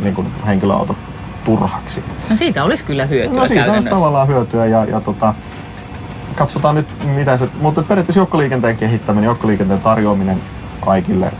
niin 0.00 0.14
kuin 0.14 0.32
henkilöauto, 0.46 0.96
turhaksi. 1.44 2.04
No 2.30 2.36
siitä 2.36 2.64
olisi 2.64 2.84
kyllä 2.84 3.06
hyötyä 3.06 3.40
No 3.40 3.46
siitä 3.46 3.72
olisi 3.72 3.88
tavallaan 3.88 4.28
hyötyä 4.28 4.66
ja, 4.66 4.84
ja 4.84 5.00
tota, 5.00 5.34
katsotaan 6.34 6.74
nyt 6.74 7.06
mitä 7.06 7.36
se, 7.36 7.48
mutta 7.60 7.82
periaatteessa 7.82 8.20
joukkoliikenteen 8.20 8.76
kehittäminen, 8.76 9.24
joukkoliikenteen 9.24 9.80
tarjoaminen 9.80 10.40
kaikille 10.80 11.32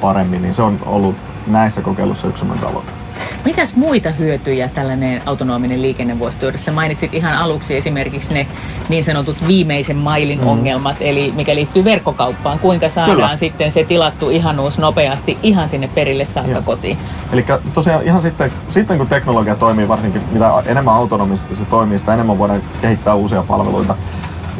paremmin, 0.00 0.42
niin 0.42 0.54
se 0.54 0.62
on 0.62 0.78
ollut 0.86 1.16
näissä 1.46 1.82
kokeilussa 1.82 2.28
yksi 2.28 2.44
tavoite. 2.60 2.99
Mitäs 3.44 3.76
muita 3.76 4.10
hyötyjä 4.10 4.68
tällainen 4.68 5.22
autonominen 5.26 5.82
liikenne 5.82 6.18
voisi 6.18 6.38
tuoda? 6.38 6.58
Sä 6.58 6.72
mainitsit 6.72 7.14
ihan 7.14 7.34
aluksi 7.34 7.76
esimerkiksi 7.76 8.34
ne 8.34 8.46
niin 8.88 9.04
sanotut 9.04 9.46
viimeisen 9.46 9.96
mailin 9.96 10.40
mm. 10.40 10.46
ongelmat, 10.46 10.96
eli 11.00 11.32
mikä 11.36 11.54
liittyy 11.54 11.84
verkkokauppaan. 11.84 12.58
Kuinka 12.58 12.88
saadaan 12.88 13.16
Kyllä. 13.16 13.36
sitten 13.36 13.72
se 13.72 13.84
tilattu 13.84 14.30
ihanuus 14.30 14.78
nopeasti 14.78 15.38
ihan 15.42 15.68
sinne 15.68 15.88
perille 15.94 16.24
saakka 16.24 16.52
ja. 16.52 16.62
kotiin? 16.62 16.98
Eli 17.32 17.44
tosiaan 17.74 18.04
ihan 18.04 18.22
sitten, 18.22 18.52
sitten 18.70 18.98
kun 18.98 19.06
teknologia 19.06 19.54
toimii, 19.54 19.88
varsinkin 19.88 20.22
mitä 20.32 20.62
enemmän 20.66 20.94
autonomisesti 20.94 21.56
se 21.56 21.64
toimii, 21.64 21.98
sitä 21.98 22.14
enemmän 22.14 22.38
voidaan 22.38 22.62
kehittää 22.80 23.14
uusia 23.14 23.42
palveluita. 23.42 23.96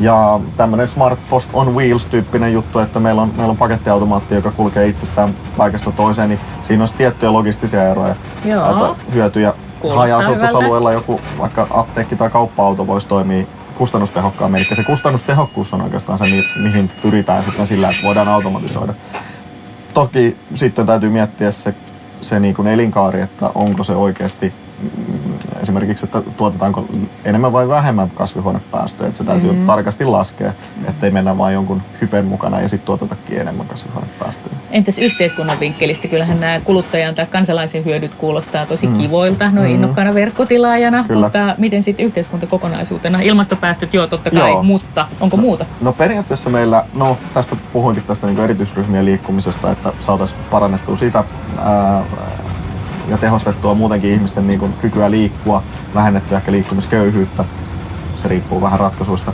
Ja 0.00 0.40
tämmöinen 0.56 0.88
Smart 0.88 1.18
Post 1.28 1.48
on 1.52 1.74
Wheels-tyyppinen 1.74 2.52
juttu, 2.52 2.78
että 2.78 3.00
meillä 3.00 3.22
on, 3.22 3.32
meillä 3.36 3.50
on 3.50 3.56
pakettiautomaatti, 3.56 4.34
joka 4.34 4.50
kulkee 4.50 4.86
itsestään 4.86 5.34
paikasta 5.56 5.92
toiseen, 5.92 6.28
niin 6.28 6.40
siinä 6.62 6.82
on 6.82 6.88
tiettyjä 6.96 7.32
logistisia 7.32 7.88
eroja 7.88 8.16
Joo. 8.44 8.96
hyötyjä. 9.14 9.54
Haja-asutusalueella 9.96 10.92
joku 10.92 11.20
vaikka 11.38 11.66
apteekki 11.70 12.16
tai 12.16 12.30
kauppa-auto 12.30 12.86
voisi 12.86 13.08
toimia 13.08 13.46
kustannustehokkaammin. 13.74 14.60
Eli 14.60 14.74
se 14.74 14.84
kustannustehokkuus 14.84 15.74
on 15.74 15.80
oikeastaan 15.80 16.18
se, 16.18 16.24
mihin 16.56 16.90
pyritään 17.02 17.44
sitten 17.44 17.66
sillä, 17.66 17.90
että 17.90 18.02
voidaan 18.02 18.28
automatisoida. 18.28 18.94
Toki 19.94 20.36
sitten 20.54 20.86
täytyy 20.86 21.10
miettiä 21.10 21.50
se, 21.50 21.74
se 22.22 22.40
niin 22.40 22.54
kuin 22.54 22.68
elinkaari, 22.68 23.20
että 23.20 23.50
onko 23.54 23.84
se 23.84 23.96
oikeasti 23.96 24.54
esimerkiksi, 25.60 26.04
että 26.04 26.22
tuotetaanko 26.36 26.88
enemmän 27.24 27.52
vai 27.52 27.68
vähemmän 27.68 28.10
kasvihuonepäästöjä, 28.10 29.08
että 29.08 29.18
se 29.18 29.24
täytyy 29.24 29.50
mm-hmm. 29.50 29.66
tarkasti 29.66 30.04
laskea, 30.04 30.52
ettei 30.88 31.10
mennä 31.10 31.38
vain 31.38 31.54
jonkun 31.54 31.82
hypen 32.00 32.24
mukana 32.24 32.60
ja 32.60 32.68
sitten 32.68 32.86
tuotetakin 32.86 33.40
enemmän 33.40 33.66
kasvihuonepäästöjä. 33.66 34.56
Entäs 34.70 34.98
yhteiskunnan 34.98 35.60
vinkkelistä? 35.60 36.08
Kyllähän 36.08 36.40
nämä 36.40 36.60
kuluttajan 36.60 37.14
tai 37.14 37.26
kansalaisen 37.26 37.84
hyödyt 37.84 38.14
kuulostaa 38.14 38.66
tosi 38.66 38.86
mm. 38.86 38.98
kivoilta 38.98 39.44
noin 39.44 39.56
mm-hmm. 39.56 39.74
innokkaana 39.74 40.14
verkkotilaajana, 40.14 41.04
Kyllä. 41.08 41.26
mutta 41.26 41.54
miten 41.58 41.82
sitten 41.82 42.06
yhteiskunta 42.06 42.46
kokonaisuutena? 42.46 43.20
Ilmastopäästöt 43.20 43.94
joo 43.94 44.06
totta 44.06 44.30
kai, 44.30 44.50
joo. 44.50 44.62
mutta 44.62 45.06
onko 45.20 45.36
no, 45.36 45.40
muuta? 45.42 45.66
No 45.80 45.92
periaatteessa 45.92 46.50
meillä, 46.50 46.84
no 46.94 47.16
tästä 47.34 47.56
puhuinkin 47.72 48.04
tästä 48.04 48.26
niin 48.26 48.40
erityisryhmien 48.40 49.04
liikkumisesta, 49.04 49.70
että 49.70 49.92
saataisiin 50.00 50.40
parannettua 50.50 50.96
sitä 50.96 51.24
ää, 51.58 52.04
ja 53.10 53.18
tehostettua 53.18 53.74
muutenkin 53.74 54.12
ihmisten 54.12 54.46
niin 54.46 54.60
kuin, 54.60 54.72
kykyä 54.80 55.10
liikkua, 55.10 55.62
vähennettyä 55.94 56.38
ehkä 56.38 56.52
liikkumisköyhyyttä. 56.52 57.44
se 58.16 58.28
riippuu 58.28 58.60
vähän 58.60 58.80
ratkaisuista. 58.80 59.32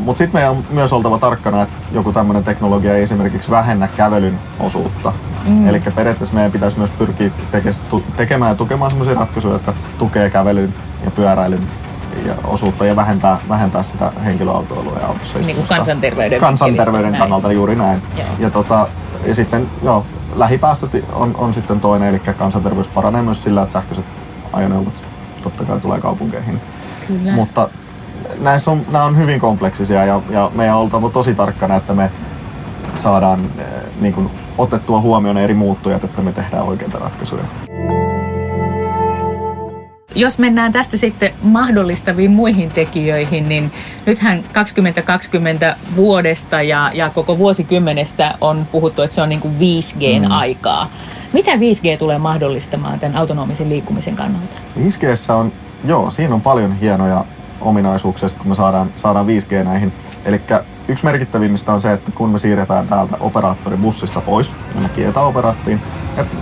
Mutta 0.00 0.18
sitten 0.18 0.38
meidän 0.38 0.50
on 0.50 0.64
myös 0.70 0.92
oltava 0.92 1.18
tarkkana, 1.18 1.62
että 1.62 1.74
joku 1.92 2.12
tämmöinen 2.12 2.44
teknologia 2.44 2.94
ei 2.94 3.02
esimerkiksi 3.02 3.50
vähennä 3.50 3.88
kävelyn 3.88 4.38
osuutta. 4.60 5.12
Mm. 5.46 5.68
Eli 5.68 5.80
periaatteessa 5.94 6.34
meidän 6.34 6.52
pitäisi 6.52 6.78
myös 6.78 6.90
pyrkiä 6.90 7.30
tekemään 8.16 8.50
ja 8.50 8.54
tukemaan 8.56 8.90
sellaisia 8.90 9.14
ratkaisuja, 9.14 9.54
jotka 9.54 9.74
tukee 9.98 10.30
kävelyn 10.30 10.74
ja 11.04 11.10
pyöräilyn 11.10 11.68
ja 12.26 12.34
osuutta 12.44 12.86
ja 12.86 12.96
vähentää, 12.96 13.38
vähentää 13.48 13.82
sitä 13.82 14.12
henkilöautoilua 14.24 14.98
ja 15.00 15.06
autossa 15.06 15.38
Niin 15.38 15.56
kuin 15.56 15.68
kansanterveyden, 15.68 16.40
kansanterveyden 16.40 17.16
kannalta 17.16 17.48
näin. 17.48 17.56
juuri 17.56 17.74
näin. 17.74 18.02
Joo. 18.16 18.26
Ja, 18.38 18.50
tota, 18.50 18.88
ja 19.26 19.34
sitten 19.34 19.70
joo, 19.82 20.06
lähipäästöt 20.34 21.04
on, 21.12 21.36
on 21.36 21.54
sitten 21.54 21.80
toinen, 21.80 22.08
eli 22.08 22.18
kansanterveys 22.18 22.88
paranee 22.88 23.22
myös 23.22 23.42
sillä, 23.42 23.62
että 23.62 23.72
sähköiset 23.72 24.04
ajoneuvot 24.52 25.02
totta 25.42 25.64
kai 25.64 25.80
tulee 25.80 26.00
kaupunkeihin. 26.00 26.60
Kyllä. 27.06 27.32
Mutta 27.32 27.68
näissä 28.38 28.70
on, 28.70 28.80
nämä 28.92 29.04
on 29.04 29.16
hyvin 29.16 29.40
kompleksisia 29.40 30.04
ja, 30.04 30.20
ja 30.30 30.50
meidän 30.54 30.76
on 30.76 30.82
oltava 30.82 31.10
tosi 31.10 31.34
tarkkana, 31.34 31.76
että 31.76 31.94
me 31.94 32.10
saadaan 32.94 33.50
eh, 33.58 33.64
niin 34.00 34.14
kuin, 34.14 34.30
otettua 34.58 35.00
huomioon 35.00 35.38
eri 35.38 35.54
muuttujat, 35.54 36.04
että 36.04 36.22
me 36.22 36.32
tehdään 36.32 36.64
oikeita 36.64 36.98
ratkaisuja. 36.98 37.44
Jos 40.14 40.38
mennään 40.38 40.72
tästä 40.72 40.96
sitten 40.96 41.30
mahdollistaviin 41.42 42.30
muihin 42.30 42.70
tekijöihin, 42.70 43.48
niin 43.48 43.72
nythän 44.06 44.42
2020 44.52 45.76
vuodesta 45.96 46.62
ja, 46.62 46.90
ja 46.94 47.10
koko 47.10 47.38
vuosikymmenestä 47.38 48.34
on 48.40 48.66
puhuttu, 48.72 49.02
että 49.02 49.14
se 49.14 49.22
on 49.22 49.28
niin 49.28 49.40
kuin 49.40 49.54
5Gn 49.54 50.26
mm. 50.26 50.30
aikaa. 50.30 50.90
Mitä 51.32 51.50
5G 51.50 51.98
tulee 51.98 52.18
mahdollistamaan 52.18 53.00
tämän 53.00 53.16
autonomisen 53.16 53.68
liikkumisen 53.68 54.16
kannalta? 54.16 54.56
5G 54.78 55.32
on, 55.32 55.52
joo, 55.84 56.10
siinä 56.10 56.34
on 56.34 56.40
paljon 56.40 56.76
hienoja 56.76 57.24
ominaisuuksia, 57.60 58.28
kun 58.38 58.48
me 58.48 58.54
saadaan, 58.54 58.92
saadaan 58.94 59.26
5G 59.26 59.64
näihin. 59.64 59.92
Eli 60.24 60.40
yksi 60.88 61.04
merkittävimmistä 61.04 61.72
on 61.72 61.82
se, 61.82 61.92
että 61.92 62.12
kun 62.12 62.30
me 62.30 62.38
siirretään 62.38 62.88
täältä 62.88 63.16
operaattoribussista 63.20 64.20
pois, 64.20 64.56
jonnekin 64.74 65.08
etäoperaattiin, 65.08 65.80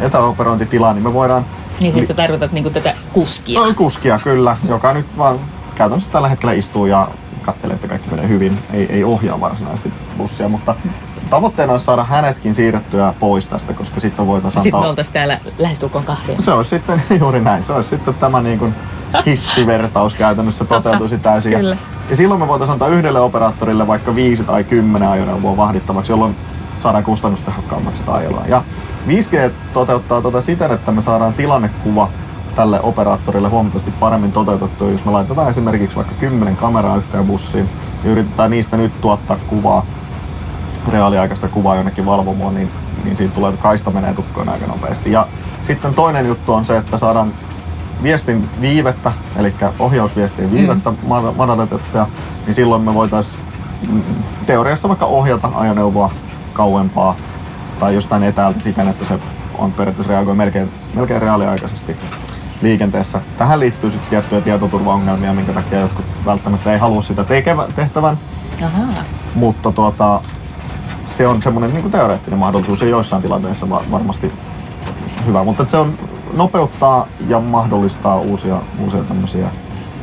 etäoperointitilaan, 0.01 0.97
niin 0.97 1.05
me 1.05 1.13
voidaan 1.13 1.45
niin 1.81 1.93
siis 1.93 2.07
sä 2.07 2.15
tarkoitat 2.15 2.53
niinku 2.53 2.71
tätä 2.71 2.95
kuskia? 3.13 3.61
No, 3.61 3.75
kuskia 3.75 4.21
kyllä, 4.25 4.57
joka 4.69 4.93
nyt 4.93 5.19
vaan 5.19 5.41
käytännössä 5.75 6.13
tällä 6.13 6.29
hetkellä 6.29 6.53
istuu 6.53 6.87
ja 6.87 7.09
katselee, 7.43 7.75
että 7.75 7.89
kaikki 7.89 8.11
menee 8.11 8.29
hyvin. 8.29 8.59
Ei, 8.73 8.87
ei 8.93 9.05
ohjaa 9.05 9.41
varsinaisesti 9.41 9.93
bussia, 10.19 10.49
mutta 10.49 10.75
tavoitteena 11.31 11.73
olisi 11.73 11.85
saada 11.85 12.05
hänetkin 12.05 12.55
siirrettyä 12.55 13.15
pois 13.21 13.47
tästä, 13.47 13.73
koska 13.73 14.01
sitten 14.01 14.27
voitaisiin 14.27 14.63
Sitten 14.63 14.81
me 14.81 14.87
oltaisiin 14.87 15.15
täällä 15.15 15.41
lähestulkoon 15.59 16.05
kahden. 16.05 16.43
Se 16.43 16.53
olisi 16.53 16.71
sitten 16.71 17.03
juuri 17.21 17.41
näin. 17.41 17.65
Se 17.65 17.73
olisi 17.73 17.89
sitten 17.89 18.15
tämä 18.15 18.41
niin 18.41 18.59
kuin 18.59 18.75
hissivertaus 19.27 20.15
käytännössä 20.15 20.65
toteutuisi 20.65 21.19
täysin. 21.19 21.53
Kyllä. 21.53 21.77
Ja 22.11 22.17
silloin 22.17 22.41
me 22.41 22.49
voitaisiin 22.49 22.73
antaa 22.73 22.89
yhdelle 22.89 23.21
operaattorille 23.21 23.87
vaikka 23.87 24.15
viisi 24.15 24.45
tai 24.45 24.65
kymmenen 24.65 25.09
ajoneuvoa 25.09 25.57
vahdittavaksi, 25.57 26.13
jolloin 26.13 26.37
saadaan 26.81 27.05
kustannustehokkaammaksi 27.05 27.99
sitä 27.99 28.13
ajelua. 28.13 28.45
Ja 28.49 28.63
5G 29.09 29.51
toteuttaa 29.75 30.23
tätä 30.23 30.41
siten, 30.41 30.73
että 30.73 30.93
me 30.93 31.01
saadaan 31.01 31.35
tilannekuva 31.35 32.09
tälle 32.57 32.81
operaattorille 32.81 33.49
huomattavasti 33.49 33.91
paremmin 33.91 34.33
toteutettua, 34.33 34.91
jos 34.91 35.05
me 35.05 35.11
laitetaan 35.13 35.49
esimerkiksi 35.49 35.97
vaikka 35.97 36.15
10 36.15 36.57
kameraa 36.57 36.97
yhteen 36.97 37.27
bussiin 37.27 37.69
ja 38.05 38.11
yritetään 38.11 38.51
niistä 38.51 38.77
nyt 38.77 39.01
tuottaa 39.01 39.37
kuvaa, 39.47 39.87
reaaliaikaista 40.93 41.49
kuvaa 41.49 41.77
jonnekin 41.77 42.07
valvomoon, 42.07 42.55
niin, 42.55 42.71
niin 43.05 43.17
siitä 43.17 43.35
tulee, 43.35 43.51
että 43.51 43.63
kaista 43.63 43.91
menee 43.91 44.15
tukkoon 44.15 44.49
aika 44.49 44.67
nopeasti. 44.67 45.13
Ja 45.13 45.27
sitten 45.63 45.95
toinen 45.95 46.27
juttu 46.27 46.53
on 46.53 46.65
se, 46.65 46.77
että 46.77 46.99
saadaan 46.99 47.33
viestin 48.03 48.49
viivettä, 48.61 49.13
eli 49.37 49.55
ohjausviestien 49.79 50.53
viivettä 50.53 50.91
mm. 50.91 50.97
madallettua, 51.37 52.07
niin 52.47 52.55
silloin 52.55 52.83
me 52.83 52.95
voitaisiin 52.95 53.43
mm, 53.91 54.03
teoriassa 54.47 54.89
vaikka 54.89 55.07
ohjata 55.07 55.51
ajoneuvoa 55.55 56.13
kauempaa 56.53 57.17
tai 57.79 57.95
jostain 57.95 58.23
etäältä 58.23 58.61
siten, 58.61 58.89
että 58.89 59.05
se 59.05 59.19
on 59.59 59.73
periaatteessa 59.73 60.13
reagoi 60.13 60.35
melkein, 60.35 60.71
melkein 60.95 61.23
reaaliaikaisesti 61.23 61.97
liikenteessä. 62.63 63.21
Tähän 63.39 63.61
liittyy 63.61 63.91
sitten 63.91 64.11
tiettyjä 64.11 64.41
tietoturvaongelmia, 64.41 65.33
minkä 65.33 65.53
takia 65.53 65.81
jotkut 65.81 66.05
välttämättä 66.25 66.73
ei 66.73 66.79
halua 66.79 67.03
sitä 67.03 67.25
tekevä, 67.25 67.69
tehtävän. 67.77 68.19
Aha. 68.65 68.83
Mutta 69.35 69.73
tuota, 69.73 70.21
se 71.07 71.27
on 71.27 71.43
semmoinen 71.43 71.75
niin 71.75 71.91
teoreettinen 71.91 72.39
mahdollisuus 72.39 72.83
ja 72.83 72.89
joissain 72.89 73.23
tilanteissa 73.23 73.69
varmasti 73.71 74.33
hyvä, 75.27 75.45
mutta 75.45 75.67
se 75.67 75.77
on 75.77 75.93
nopeuttaa 76.37 77.07
ja 77.29 77.41
mahdollistaa 77.41 78.21
uusia, 78.21 78.61
uusia 78.79 79.03
tämmöisiä 79.03 79.51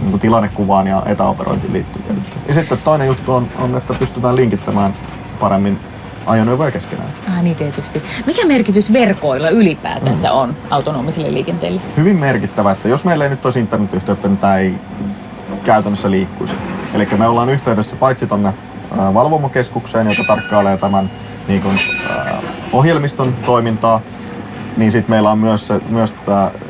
niin 0.01 0.19
tilannekuvaan 0.19 0.87
ja 0.87 1.03
etäoperointiin 1.05 1.73
liittyviä 1.73 2.07
juttuja. 2.09 2.41
Ja 2.47 2.53
sitten 2.53 2.77
toinen 2.83 3.07
juttu 3.07 3.33
on, 3.33 3.47
on, 3.59 3.77
että 3.77 3.93
pystytään 3.93 4.35
linkittämään 4.35 4.93
paremmin 5.39 5.79
ajoneuvoja 6.27 6.71
keskenään. 6.71 7.09
Ah, 7.27 7.43
niin 7.43 7.55
tietysti. 7.55 8.03
Mikä 8.25 8.45
merkitys 8.45 8.93
verkoilla 8.93 9.49
ylipäätänsä 9.49 10.27
mm. 10.29 10.35
on 10.35 10.55
autonomiselle 10.69 11.33
liikenteelle? 11.33 11.81
Hyvin 11.97 12.15
merkittävä, 12.15 12.71
että 12.71 12.87
jos 12.87 13.05
meillä 13.05 13.23
ei 13.23 13.29
nyt 13.29 13.45
olisi 13.45 13.59
internetyhteyttä, 13.59 14.27
niin 14.27 14.37
tämä 14.37 14.57
ei 14.57 14.73
käytännössä 15.63 16.11
liikkuisi. 16.11 16.55
Eli 16.93 17.07
me 17.17 17.27
ollaan 17.27 17.49
yhteydessä 17.49 17.95
paitsi 17.95 18.27
tuonne 18.27 18.53
valvomokeskukseen, 19.13 20.09
joka 20.09 20.23
tarkkailee 20.23 20.77
tämän 20.77 21.11
niin 21.47 21.61
kuin, 21.61 21.79
ohjelmiston 22.71 23.35
toimintaa, 23.45 24.01
niin 24.77 24.91
sitten 24.91 25.11
meillä 25.11 25.31
on 25.31 25.39
myös, 25.39 25.73
myös 25.89 26.15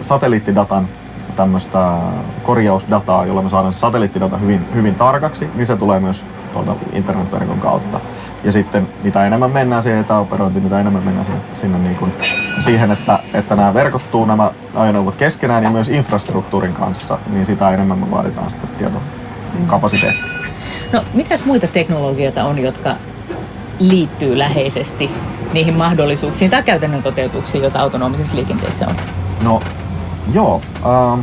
satelliittidatan 0.01 0.89
tämmöistä 1.37 1.97
korjausdataa, 2.43 3.25
jolla 3.25 3.41
me 3.41 3.49
saadaan 3.49 3.73
satelliittidata 3.73 4.37
hyvin, 4.37 4.65
hyvin 4.75 4.95
tarkaksi, 4.95 5.49
niin 5.55 5.65
se 5.65 5.77
tulee 5.77 5.99
myös 5.99 6.25
tuolta 6.53 6.75
internetverkon 6.93 7.59
kautta. 7.59 7.99
Ja 8.43 8.51
sitten 8.51 8.87
mitä 9.03 9.25
enemmän 9.25 9.51
mennään 9.51 9.83
siihen 9.83 9.99
etäoperointiin, 9.99 10.63
mitä 10.63 10.79
enemmän 10.79 11.03
mennään 11.03 11.25
sinne, 11.25 11.41
sinne 11.55 11.77
niin 11.77 11.95
kuin 11.95 12.13
siihen, 12.59 12.91
että, 12.91 13.19
että 13.33 13.55
nämä 13.55 13.73
verkottuu 13.73 14.25
nämä 14.25 14.51
ajoneuvot 14.75 15.15
keskenään 15.15 15.63
ja 15.63 15.69
myös 15.69 15.89
infrastruktuurin 15.89 16.73
kanssa, 16.73 17.17
niin 17.27 17.45
sitä 17.45 17.69
enemmän 17.71 17.99
me 17.99 18.11
vaaditaan 18.11 18.51
sitten 18.51 18.69
tietokapasiteettia. 18.69 20.37
No, 20.93 21.03
mitäs 21.13 21.45
muita 21.45 21.67
teknologioita 21.67 22.43
on, 22.43 22.59
jotka 22.59 22.95
liittyy 23.79 24.37
läheisesti 24.37 25.11
niihin 25.53 25.77
mahdollisuuksiin 25.77 26.51
tai 26.51 26.63
käytännön 26.63 27.03
toteutuksiin, 27.03 27.61
joita 27.61 27.79
autonomisessa 27.79 28.35
liikenteessä 28.35 28.87
on? 28.87 28.95
No, 29.43 29.59
joo. 30.33 30.61
Ähm, 30.85 31.19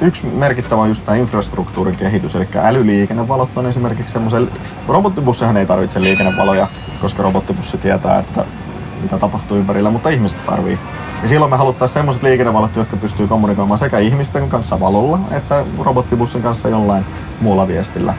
yksi 0.00 0.26
merkittävä 0.26 0.82
on 0.82 0.88
just 0.88 1.04
tämä 1.04 1.16
infrastruktuurin 1.16 1.96
kehitys, 1.96 2.36
eli 2.36 2.48
älyliikennevalot 2.56 3.56
on 3.56 3.66
esimerkiksi 3.66 4.12
semmoisen, 4.12 4.48
robottibussihan 4.88 5.56
ei 5.56 5.66
tarvitse 5.66 6.00
liikennevaloja, 6.00 6.68
koska 7.00 7.22
robottibussi 7.22 7.78
tietää, 7.78 8.18
että 8.18 8.44
mitä 9.02 9.18
tapahtuu 9.18 9.56
ympärillä, 9.56 9.90
mutta 9.90 10.08
ihmiset 10.08 10.46
tarvii. 10.46 10.78
Ja 11.22 11.28
silloin 11.28 11.50
me 11.50 11.56
haluttaisiin 11.56 11.94
semmoiset 11.94 12.22
liikennevalot, 12.22 12.76
jotka 12.76 12.96
pystyy 12.96 13.26
kommunikoimaan 13.26 13.78
sekä 13.78 13.98
ihmisten 13.98 14.48
kanssa 14.48 14.80
valolla, 14.80 15.18
että 15.30 15.64
robottibussin 15.78 16.42
kanssa 16.42 16.68
jollain 16.68 17.04
muulla 17.40 17.68
viestillä. 17.68 18.14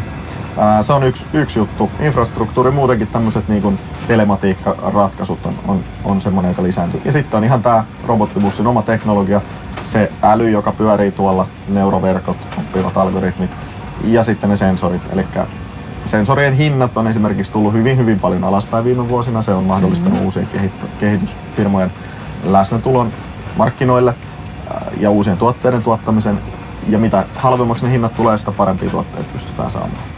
Se 0.81 0.93
on 0.93 1.03
yksi, 1.03 1.25
yksi 1.33 1.59
juttu. 1.59 1.91
Infrastruktuuri, 1.99 2.71
muutenkin 2.71 3.07
tämmöiset 3.07 3.47
niin 3.47 3.79
telematiikkaratkaisut 4.07 5.45
on, 5.45 5.59
on, 5.67 5.83
on 6.03 6.21
semmoinen, 6.21 6.49
joka 6.49 6.63
lisääntyy. 6.63 7.01
Ja 7.05 7.11
sitten 7.11 7.37
on 7.37 7.43
ihan 7.43 7.63
tämä 7.63 7.85
robottibussin 8.07 8.67
oma 8.67 8.81
teknologia, 8.81 9.41
se 9.83 10.11
äly, 10.23 10.49
joka 10.49 10.71
pyörii 10.71 11.11
tuolla, 11.11 11.47
neuroverkot, 11.67 12.37
oppivat 12.59 12.97
algoritmit 12.97 13.51
ja 14.03 14.23
sitten 14.23 14.49
ne 14.49 14.55
sensorit. 14.55 15.01
Eli 15.13 15.25
sensorien 16.05 16.53
hinnat 16.53 16.97
on 16.97 17.07
esimerkiksi 17.07 17.51
tullut 17.51 17.73
hyvin, 17.73 17.97
hyvin 17.97 18.19
paljon 18.19 18.43
alaspäin 18.43 18.85
viime 18.85 19.09
vuosina. 19.09 19.41
Se 19.41 19.51
on 19.51 19.63
mahdollistanut 19.63 20.13
mm-hmm. 20.13 20.25
uusien 20.25 20.49
kehitysfirmojen 20.99 21.91
läsnätulon 22.43 23.11
markkinoille 23.57 24.15
ja 24.99 25.09
uusien 25.09 25.37
tuotteiden 25.37 25.83
tuottamisen. 25.83 26.39
Ja 26.87 26.99
mitä 26.99 27.25
halvemmaksi 27.35 27.85
ne 27.85 27.91
hinnat 27.91 28.13
tulee, 28.13 28.37
sitä 28.37 28.51
parempia 28.51 28.89
tuotteita 28.89 29.29
pystytään 29.33 29.71
saamaan. 29.71 30.14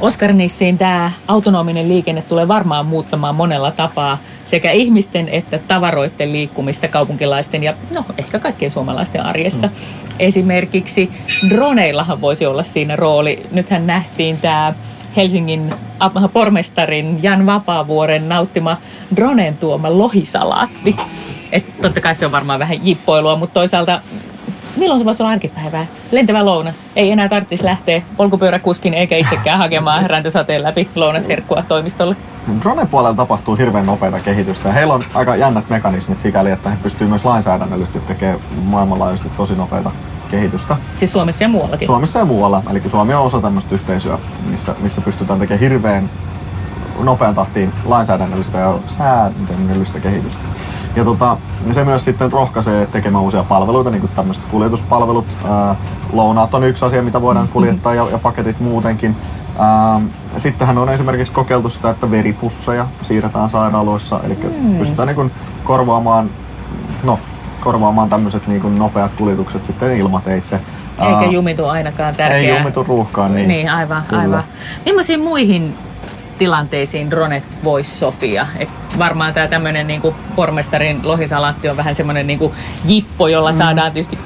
Oskar 0.00 0.32
Nissiin 0.32 0.78
tämä 0.78 1.12
autonominen 1.28 1.88
liikenne 1.88 2.22
tulee 2.22 2.48
varmaan 2.48 2.86
muuttamaan 2.86 3.34
monella 3.34 3.70
tapaa 3.70 4.18
sekä 4.44 4.70
ihmisten 4.70 5.28
että 5.28 5.58
tavaroiden 5.58 6.32
liikkumista 6.32 6.88
kaupunkilaisten 6.88 7.62
ja 7.62 7.74
no, 7.94 8.04
ehkä 8.18 8.38
kaikkien 8.38 8.70
suomalaisten 8.70 9.24
arjessa. 9.26 9.66
Mm. 9.66 9.72
Esimerkiksi 10.18 11.10
droneillahan 11.48 12.20
voisi 12.20 12.46
olla 12.46 12.62
siinä 12.62 12.96
rooli. 12.96 13.46
Nythän 13.50 13.86
nähtiin 13.86 14.38
tämä 14.38 14.74
Helsingin 15.16 15.74
pormestarin 16.32 17.22
Jan 17.22 17.46
Vapaavuoren 17.46 18.28
nauttima 18.28 18.76
dronen 19.16 19.56
tuoma 19.56 19.98
lohisalaatti. 19.98 20.96
Et 21.52 21.80
totta 21.82 22.00
kai 22.00 22.14
se 22.14 22.26
on 22.26 22.32
varmaan 22.32 22.60
vähän 22.60 22.86
jippoilua, 22.86 23.36
mutta 23.36 23.54
toisaalta 23.54 24.00
milloin 24.80 25.00
se 25.00 25.04
voisi 25.04 25.22
olla 25.22 25.32
arkipäivää? 25.32 25.86
Lentävä 26.12 26.44
lounas. 26.44 26.86
Ei 26.96 27.10
enää 27.10 27.28
tarvitsisi 27.28 27.64
lähteä 27.64 28.02
polkupyöräkuskin 28.16 28.94
eikä 28.94 29.16
itsekään 29.16 29.58
hakemaan 29.58 30.10
räntäsateen 30.10 30.62
läpi 30.62 30.88
lounasherkkua 30.94 31.62
toimistolle. 31.62 32.16
Drone 32.62 32.86
puolella 32.86 33.16
tapahtuu 33.16 33.56
hirveän 33.56 33.86
nopeita 33.86 34.20
kehitystä 34.20 34.68
ja 34.68 34.72
heillä 34.72 34.94
on 34.94 35.02
aika 35.14 35.36
jännät 35.36 35.70
mekanismit 35.70 36.20
sikäli, 36.20 36.50
että 36.50 36.70
he 36.70 36.76
pystyvät 36.82 37.08
myös 37.08 37.24
lainsäädännöllisesti 37.24 38.00
tekemään 38.00 38.40
maailmanlaajuisesti 38.62 39.30
tosi 39.36 39.54
nopeita 39.54 39.90
kehitystä. 40.30 40.76
Siis 40.96 41.12
Suomessa 41.12 41.44
ja 41.44 41.48
muuallakin? 41.48 41.86
Suomessa 41.86 42.18
ja 42.18 42.24
muualla. 42.24 42.62
Eli 42.70 42.82
Suomi 42.90 43.14
on 43.14 43.22
osa 43.22 43.40
tämmöistä 43.40 43.74
yhteisöä, 43.74 44.18
missä, 44.50 44.74
missä 44.78 45.00
pystytään 45.00 45.38
tekemään 45.38 45.60
hirveän 45.60 46.10
nopean 47.04 47.34
tahtiin 47.34 47.72
lainsäädännöllistä 47.84 48.58
ja 48.58 48.78
säännöllistä 48.86 50.00
kehitystä. 50.00 50.42
Ja 50.96 51.04
tota, 51.04 51.36
se 51.70 51.84
myös 51.84 52.04
sitten 52.04 52.32
rohkaisee 52.32 52.86
tekemään 52.86 53.24
uusia 53.24 53.44
palveluita, 53.44 53.90
niin 53.90 54.00
kuin 54.00 54.12
tämmöiset 54.16 54.44
kuljetuspalvelut. 54.44 55.36
Ää, 55.50 55.76
lounaat 56.12 56.54
on 56.54 56.64
yksi 56.64 56.84
asia, 56.84 57.02
mitä 57.02 57.22
voidaan 57.22 57.48
kuljettaa 57.48 57.94
ja, 57.94 58.06
ja 58.10 58.18
paketit 58.18 58.60
muutenkin. 58.60 59.16
Ää, 59.58 60.00
sittenhän 60.36 60.78
on 60.78 60.88
esimerkiksi 60.88 61.32
kokeiltu 61.32 61.68
sitä, 61.68 61.90
että 61.90 62.10
veripusseja 62.10 62.86
siirretään 63.02 63.50
sairaaloissa, 63.50 64.20
eli 64.24 64.38
mm. 64.60 64.78
pystytään 64.78 65.06
niin 65.06 65.16
kuin 65.16 65.30
korvaamaan, 65.64 66.30
no, 67.02 67.18
korvaamaan 67.60 68.08
tämmöiset 68.08 68.46
niin 68.46 68.78
nopeat 68.78 69.14
kuljetukset 69.14 69.64
sitten 69.64 69.96
ilmateitse. 69.96 70.60
Eikä 71.00 71.30
jumitu 71.30 71.66
ainakaan 71.66 72.14
tärkeää. 72.16 72.40
Ei 72.40 72.58
jumitu 72.58 72.82
ruuhkaan, 72.82 73.34
niin. 73.34 73.48
Niin, 73.48 73.70
aivan, 73.70 74.02
Kyllä. 74.08 74.22
aivan. 74.22 74.42
Millaisiin 74.84 75.20
muihin 75.20 75.74
tilanteisiin 76.40 77.10
dronet 77.10 77.44
voisi 77.64 77.90
sopia. 77.90 78.46
Et 78.58 78.68
varmaan 78.98 79.34
tämä 79.34 79.48
tämmöinen 79.48 79.86
niinku 79.86 80.14
pormestarin 80.36 81.00
lohisalaatti 81.02 81.68
on 81.68 81.76
vähän 81.76 81.94
semmoinen 81.94 82.26
niinku 82.26 82.54
jippo, 82.84 83.28
jolla 83.28 83.52
mm. 83.52 83.58
saadaan 83.58 83.92
tietysti 83.92 84.18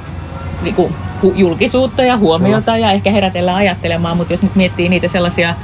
niinku 0.63 0.93
julkisuutta 1.35 2.03
ja 2.03 2.17
huomiota 2.17 2.71
no. 2.71 2.77
ja 2.77 2.93
ehkä 2.93 3.11
herätellään 3.11 3.57
ajattelemaan, 3.57 4.17
mutta 4.17 4.33
jos 4.33 4.43
nyt 4.43 4.55
miettii 4.55 4.89
niitä 4.89 5.09
sellaisia 5.09 5.55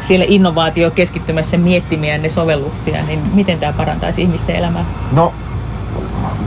siellä 0.00 0.24
innovaatiokeskittymässä 0.28 1.56
miettimiä 1.56 2.18
ne 2.18 2.28
sovelluksia, 2.28 3.02
niin 3.02 3.22
miten 3.34 3.58
tämä 3.58 3.72
parantaisi 3.72 4.22
ihmisten 4.22 4.56
elämää? 4.56 4.84
No 5.12 5.32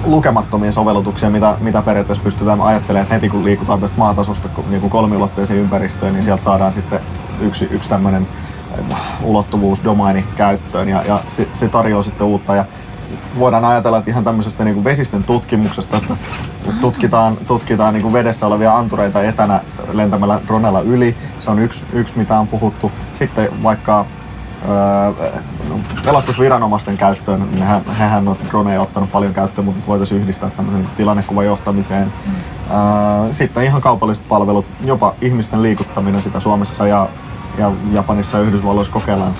lukemattomia 0.05 0.71
sovellutuksia, 0.71 1.29
mitä, 1.29 1.57
mitä 1.59 1.81
periaatteessa 1.81 2.23
pystytään 2.23 2.61
ajattelemaan, 2.61 3.03
että 3.03 3.13
heti 3.13 3.29
kun 3.29 3.45
liikutaan 3.45 3.81
tästä 3.81 3.97
maatasosta 3.97 4.49
niin 4.69 4.89
kolmiulotteiseen 4.89 5.59
ympäristöön, 5.59 6.13
niin 6.13 6.23
sieltä 6.23 6.43
saadaan 6.43 6.73
sitten 6.73 6.99
yksi, 7.41 7.67
yksi 7.71 7.89
tämmöinen 7.89 8.27
ulottuvuus 9.23 9.83
domaini 9.83 10.25
käyttöön 10.35 10.89
ja, 10.89 11.03
ja 11.07 11.19
se, 11.27 11.47
se 11.53 11.67
tarjoaa 11.67 12.03
sitten 12.03 12.27
uutta. 12.27 12.55
Ja 12.55 12.65
voidaan 13.39 13.65
ajatella, 13.65 13.97
että 13.97 14.11
ihan 14.11 14.23
tämmöisestä 14.23 14.63
niin 14.63 14.73
kuin 14.73 14.83
vesistön 14.83 15.23
tutkimuksesta, 15.23 15.97
että 15.97 16.15
tutkitaan, 16.81 17.37
tutkitaan 17.37 17.93
niin 17.93 18.13
vedessä 18.13 18.47
olevia 18.47 18.77
antureita 18.77 19.21
etänä 19.21 19.61
lentämällä 19.93 20.39
dronella 20.47 20.81
yli. 20.81 21.15
Se 21.39 21.51
on 21.51 21.59
yksi, 21.59 21.85
yksi 21.93 22.17
mitä 22.17 22.39
on 22.39 22.47
puhuttu. 22.47 22.91
Sitten 23.13 23.63
vaikka 23.63 24.05
öö, 24.69 25.31
pelastusviranomaisten 26.05 26.97
käyttöön, 26.97 27.47
nehän, 27.59 27.85
hehän 27.85 28.27
on 28.27 28.37
droneja 28.49 28.81
ottanut 28.81 29.11
paljon 29.11 29.33
käyttöön, 29.33 29.65
mutta 29.65 29.87
voitaisiin 29.87 30.21
yhdistää 30.21 30.49
tämmöisen 30.49 30.89
tilannekuvan 30.97 31.45
johtamiseen. 31.45 32.13
Mm. 32.25 32.33
Sitten 33.31 33.63
ihan 33.63 33.81
kaupalliset 33.81 34.27
palvelut, 34.27 34.65
jopa 34.85 35.15
ihmisten 35.21 35.63
liikuttaminen 35.63 36.21
sitä 36.21 36.39
Suomessa 36.39 36.87
ja 36.87 37.09
ja 37.57 37.71
Japanissa 37.91 38.37
ja 38.37 38.43
Yhdysvalloissa 38.43 38.93
kokeillaan 38.93 39.33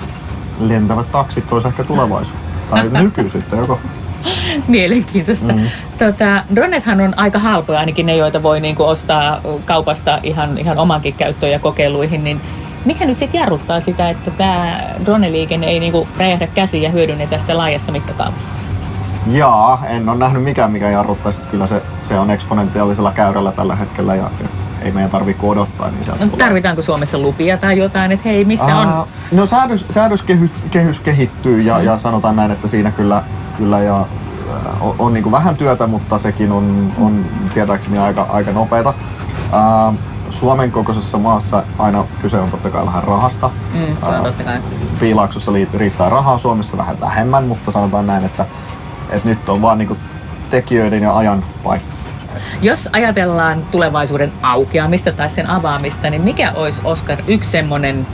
lentävät 0.58 1.12
taksit 1.12 1.52
olisi 1.52 1.68
ehkä 1.68 1.84
tulevaisuutta. 1.84 2.58
Tai 2.70 2.88
nyky 2.88 3.28
sitten 3.28 3.58
joko. 3.58 3.80
Mielenkiintoista. 4.68 5.52
Mm. 5.52 5.60
Tota, 5.98 6.42
dronethan 6.54 7.00
on 7.00 7.18
aika 7.18 7.38
halpoja, 7.38 7.78
ainakin 7.78 8.06
ne, 8.06 8.16
joita 8.16 8.42
voi 8.42 8.60
niinku 8.60 8.84
ostaa 8.84 9.40
kaupasta 9.64 10.20
ihan, 10.22 10.58
ihan 10.58 10.78
omankin 10.78 11.14
käyttöön 11.14 11.52
ja 11.52 11.58
kokeiluihin, 11.58 12.24
niin 12.24 12.40
mikä 12.84 13.06
nyt 13.06 13.18
sitten 13.18 13.38
jarruttaa 13.38 13.80
sitä, 13.80 14.10
että 14.10 14.30
tämä 14.30 14.80
droneliikenne 15.04 15.66
ei 15.66 15.80
niinku 15.80 16.08
räjähdä 16.18 16.46
käsiin 16.46 16.82
ja 16.82 16.90
hyödynnetä 16.90 17.38
sitä 17.38 17.56
laajassa 17.56 17.92
mittakaavassa? 17.92 18.54
Jaa, 19.30 19.82
en 19.88 20.08
ole 20.08 20.18
nähnyt 20.18 20.42
mikään, 20.42 20.72
mikä 20.72 20.90
jarruttaisi. 20.90 21.42
Kyllä 21.42 21.66
se, 21.66 21.82
se 22.02 22.18
on 22.18 22.30
eksponentiaalisella 22.30 23.12
käyrällä 23.12 23.52
tällä 23.52 23.76
hetkellä 23.76 24.14
ja, 24.14 24.30
ja 24.42 24.48
ei 24.88 24.92
meidän 24.92 25.10
tarvitse 25.10 25.46
odottaa. 25.46 25.90
Niin 25.90 26.30
no, 26.30 26.36
tarvitaanko 26.38 26.82
Suomessa 26.82 27.18
lupia 27.18 27.56
tai 27.56 27.78
jotain, 27.78 28.12
että 28.12 28.28
hei, 28.28 28.44
missä 28.44 28.76
Aa, 28.76 29.02
on? 29.02 29.08
No 29.32 29.46
säädös, 29.46 29.86
säädöskehys 29.90 30.50
kehys 30.70 31.00
kehittyy 31.00 31.60
ja, 31.60 31.78
mm. 31.78 31.84
ja 31.84 31.98
sanotaan 31.98 32.36
näin, 32.36 32.50
että 32.50 32.68
siinä 32.68 32.90
kyllä, 32.90 33.22
kyllä 33.58 33.78
ja 33.78 34.06
on, 34.80 34.94
on 34.98 35.12
niin 35.12 35.22
kuin 35.22 35.32
vähän 35.32 35.56
työtä, 35.56 35.86
mutta 35.86 36.18
sekin 36.18 36.52
on, 36.52 36.92
on 36.98 37.26
tietääkseni 37.54 37.98
aika, 37.98 38.26
aika 38.30 38.52
nopeata. 38.52 38.94
Ää, 39.52 39.92
Suomen 40.30 40.72
kokoisessa 40.72 41.18
maassa 41.18 41.62
aina 41.78 42.04
kyse 42.20 42.38
on 42.38 42.50
totta 42.50 42.70
kai 42.70 42.86
vähän 42.86 43.04
rahasta. 43.04 43.50
Mm, 43.74 43.96
se 44.04 44.10
on 44.10 44.22
totta 44.22 44.44
kai. 44.44 44.60
Piilaaksossa 45.00 45.52
riittää 45.74 46.08
rahaa, 46.08 46.38
Suomessa 46.38 46.76
vähän 46.76 47.00
vähemmän, 47.00 47.44
mutta 47.44 47.70
sanotaan 47.70 48.06
näin, 48.06 48.24
että, 48.24 48.46
että 49.10 49.28
nyt 49.28 49.48
on 49.48 49.62
vaan 49.62 49.78
niin 49.78 49.88
kuin 49.88 50.00
tekijöiden 50.50 51.02
ja 51.02 51.16
ajan 51.16 51.44
paikka 51.64 51.97
jos 52.62 52.88
ajatellaan 52.92 53.62
tulevaisuuden 53.70 54.32
aukeamista 54.42 55.12
tai 55.12 55.30
sen 55.30 55.50
avaamista, 55.50 56.10
niin 56.10 56.22
mikä 56.22 56.52
olisi 56.52 56.80
Oskar 56.84 57.18
yksi 57.28 57.50
semmoinen 57.50 58.06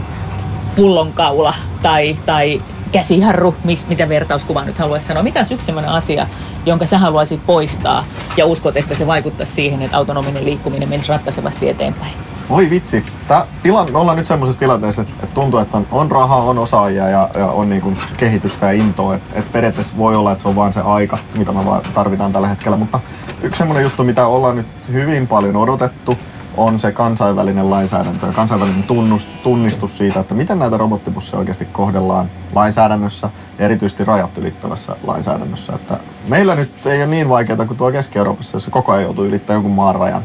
pullonkaula 0.76 1.54
tai, 1.82 2.18
tai 2.26 2.62
käsiharru, 2.92 3.54
mitä 3.88 4.08
vertauskuva 4.08 4.64
nyt 4.64 4.78
haluaisi 4.78 5.06
sanoa. 5.06 5.22
Mikä 5.22 5.40
olisi 5.40 5.54
yksi 5.54 5.66
sellainen 5.66 5.92
asia, 5.92 6.26
jonka 6.66 6.86
sä 6.86 6.98
haluaisit 6.98 7.46
poistaa 7.46 8.04
ja 8.36 8.46
uskot, 8.46 8.76
että 8.76 8.94
se 8.94 9.06
vaikuttaa 9.06 9.46
siihen, 9.46 9.82
että 9.82 9.96
autonominen 9.96 10.44
liikkuminen 10.44 10.88
menisi 10.88 11.08
ratkaisevasti 11.08 11.68
eteenpäin? 11.68 12.33
Oi 12.50 12.70
vitsi. 12.70 13.04
Tää 13.28 13.46
tila, 13.62 13.86
me 13.92 13.98
ollaan 13.98 14.16
nyt 14.16 14.26
semmoisessa 14.26 14.58
tilanteessa, 14.58 15.02
että, 15.02 15.26
tuntuu, 15.34 15.60
että 15.60 15.76
on, 15.76 15.86
on 15.90 16.10
rahaa, 16.10 16.42
on 16.42 16.58
osaajia 16.58 17.08
ja, 17.08 17.28
ja 17.34 17.46
on 17.46 17.68
niin 17.68 17.82
kuin 17.82 17.98
kehitystä 18.16 18.66
ja 18.66 18.72
intoa. 18.72 19.14
Että 19.14 19.38
et 19.38 19.52
periaatteessa 19.52 19.96
voi 19.96 20.16
olla, 20.16 20.32
että 20.32 20.42
se 20.42 20.48
on 20.48 20.56
vain 20.56 20.72
se 20.72 20.80
aika, 20.80 21.18
mitä 21.34 21.52
me 21.52 21.60
tarvitaan 21.94 22.32
tällä 22.32 22.48
hetkellä. 22.48 22.76
Mutta 22.76 23.00
yksi 23.42 23.58
semmoinen 23.58 23.82
juttu, 23.82 24.04
mitä 24.04 24.26
ollaan 24.26 24.56
nyt 24.56 24.66
hyvin 24.92 25.26
paljon 25.26 25.56
odotettu, 25.56 26.18
on 26.56 26.80
se 26.80 26.92
kansainvälinen 26.92 27.70
lainsäädäntö 27.70 28.26
ja 28.26 28.32
kansainvälinen 28.32 28.82
tunnus, 28.82 29.28
tunnistus 29.42 29.98
siitä, 29.98 30.20
että 30.20 30.34
miten 30.34 30.58
näitä 30.58 30.76
robottibusseja 30.76 31.38
oikeasti 31.38 31.64
kohdellaan 31.64 32.30
lainsäädännössä, 32.54 33.30
erityisesti 33.58 34.04
rajat 34.04 34.38
ylittävässä 34.38 34.96
lainsäädännössä. 35.06 35.72
Että 35.72 35.98
meillä 36.28 36.54
nyt 36.54 36.86
ei 36.86 36.98
ole 36.98 37.06
niin 37.06 37.28
vaikeaa 37.28 37.66
kuin 37.66 37.76
tuo 37.76 37.92
Keski-Euroopassa, 37.92 38.56
jossa 38.56 38.70
koko 38.70 38.92
ajan 38.92 39.04
joutuu 39.04 39.24
ylittämään 39.24 39.56
jonkun 39.56 39.72
maan 39.72 39.94
rajan. 39.94 40.24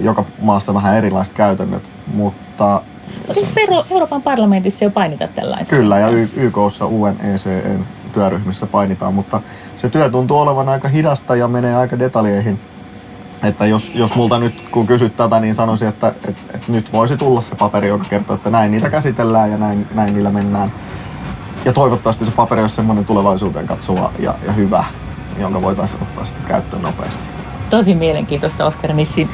Joka 0.00 0.24
maassa 0.40 0.74
vähän 0.74 0.96
erilaiset 0.96 1.34
käytännöt, 1.34 1.92
mutta... 2.14 2.82
Eikö 3.28 3.84
Euroopan 3.90 4.22
parlamentissa 4.22 4.84
jo 4.84 4.90
painita 4.90 5.28
tällaisen? 5.28 5.78
Kyllä, 5.78 5.98
ja 5.98 6.08
YKssa 6.36 6.86
UNECEn 6.86 7.86
työryhmissä 8.12 8.66
painitaan, 8.66 9.14
mutta 9.14 9.40
se 9.76 9.88
työ 9.88 10.10
tuntuu 10.10 10.38
olevan 10.38 10.68
aika 10.68 10.88
hidasta 10.88 11.36
ja 11.36 11.48
menee 11.48 11.76
aika 11.76 11.98
detaljeihin. 11.98 12.60
Että 13.42 13.66
jos, 13.66 13.92
jos 13.94 14.14
multa 14.14 14.38
nyt, 14.38 14.68
kun 14.70 14.86
kysyt 14.86 15.16
tätä, 15.16 15.40
niin 15.40 15.54
sanoisin, 15.54 15.88
että, 15.88 16.08
että, 16.08 16.42
että 16.54 16.72
nyt 16.72 16.92
voisi 16.92 17.16
tulla 17.16 17.40
se 17.40 17.54
paperi, 17.54 17.88
joka 17.88 18.04
kertoo, 18.10 18.36
että 18.36 18.50
näin 18.50 18.70
niitä 18.70 18.90
käsitellään 18.90 19.50
ja 19.50 19.56
näin, 19.56 19.86
näin 19.94 20.14
niillä 20.14 20.30
mennään. 20.30 20.72
Ja 21.64 21.72
toivottavasti 21.72 22.24
se 22.24 22.30
paperi 22.30 22.60
olisi 22.60 22.74
semmoinen 22.74 23.04
tulevaisuuteen 23.04 23.66
katsova 23.66 24.12
ja, 24.18 24.34
ja 24.46 24.52
hyvä, 24.52 24.84
jonka 25.38 25.62
voitaisiin 25.62 26.02
ottaa 26.02 26.24
sitten 26.24 26.44
käyttöön 26.44 26.82
nopeasti. 26.82 27.22
Tosi 27.70 27.94
mielenkiintoista, 27.94 28.66
Oskar 28.66 28.92
Nissin 28.92 29.30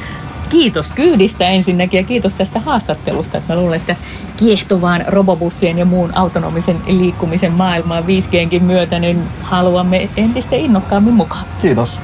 kiitos 0.49 0.91
kyydistä 0.91 1.49
ensinnäkin 1.49 1.97
ja 1.97 2.03
kiitos 2.03 2.33
tästä 2.33 2.59
haastattelusta. 2.59 3.37
Että 3.37 3.53
mä 3.53 3.59
luulen, 3.59 3.79
että 3.79 3.95
kiehtovaan 4.37 5.05
robobussien 5.07 5.77
ja 5.77 5.85
muun 5.85 6.17
autonomisen 6.17 6.81
liikkumisen 6.87 7.51
maailmaan 7.51 8.03
5Gnkin 8.03 8.63
myötä, 8.63 8.99
niin 8.99 9.23
haluamme 9.41 10.09
entistä 10.17 10.55
innokkaammin 10.55 11.13
mukaan. 11.13 11.45
Kiitos. 11.61 11.99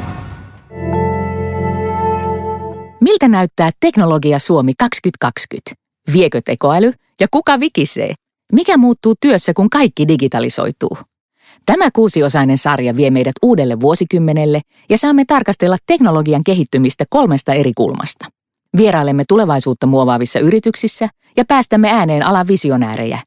Miltä 3.02 3.28
näyttää 3.28 3.72
Teknologia 3.80 4.40
Suomi 4.40 4.74
2020? 4.80 5.72
Viekö 6.14 6.42
tekoäly 6.46 6.94
ja 7.20 7.28
kuka 7.32 7.60
vikisee? 7.60 8.14
Mikä 8.54 8.78
muuttuu 8.78 9.14
työssä, 9.22 9.54
kun 9.54 9.70
kaikki 9.70 10.08
digitalisoituu? 10.08 10.98
Tämä 11.66 11.92
kuusiosainen 11.92 12.58
sarja 12.58 12.96
vie 12.96 13.12
meidät 13.12 13.34
uudelle 13.42 13.80
vuosikymmenelle 13.80 14.62
ja 14.90 14.98
saamme 14.98 15.26
tarkastella 15.28 15.78
teknologian 15.86 16.44
kehittymistä 16.44 17.06
kolmesta 17.10 17.54
eri 17.54 17.72
kulmasta. 17.76 18.26
Vierailemme 18.78 19.24
tulevaisuutta 19.28 19.88
muovaavissa 19.88 20.40
yrityksissä 20.40 21.10
ja 21.38 21.46
päästämme 21.48 21.90
ääneen 21.90 22.26
alan 22.26 22.48
visionäärejä. 22.48 23.20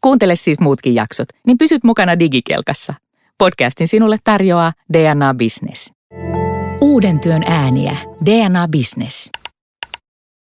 Kuuntele 0.00 0.36
siis 0.36 0.60
muutkin 0.60 0.94
jaksot, 0.94 1.28
niin 1.46 1.58
pysyt 1.58 1.84
mukana 1.84 2.18
digikelkassa. 2.18 2.94
Podcastin 3.38 3.88
sinulle 3.88 4.16
tarjoaa 4.24 4.72
DNA 4.92 5.34
Business. 5.34 5.92
Uuden 6.80 7.20
työn 7.20 7.42
ääniä. 7.46 7.96
DNA 8.26 8.68
Business. 8.68 9.39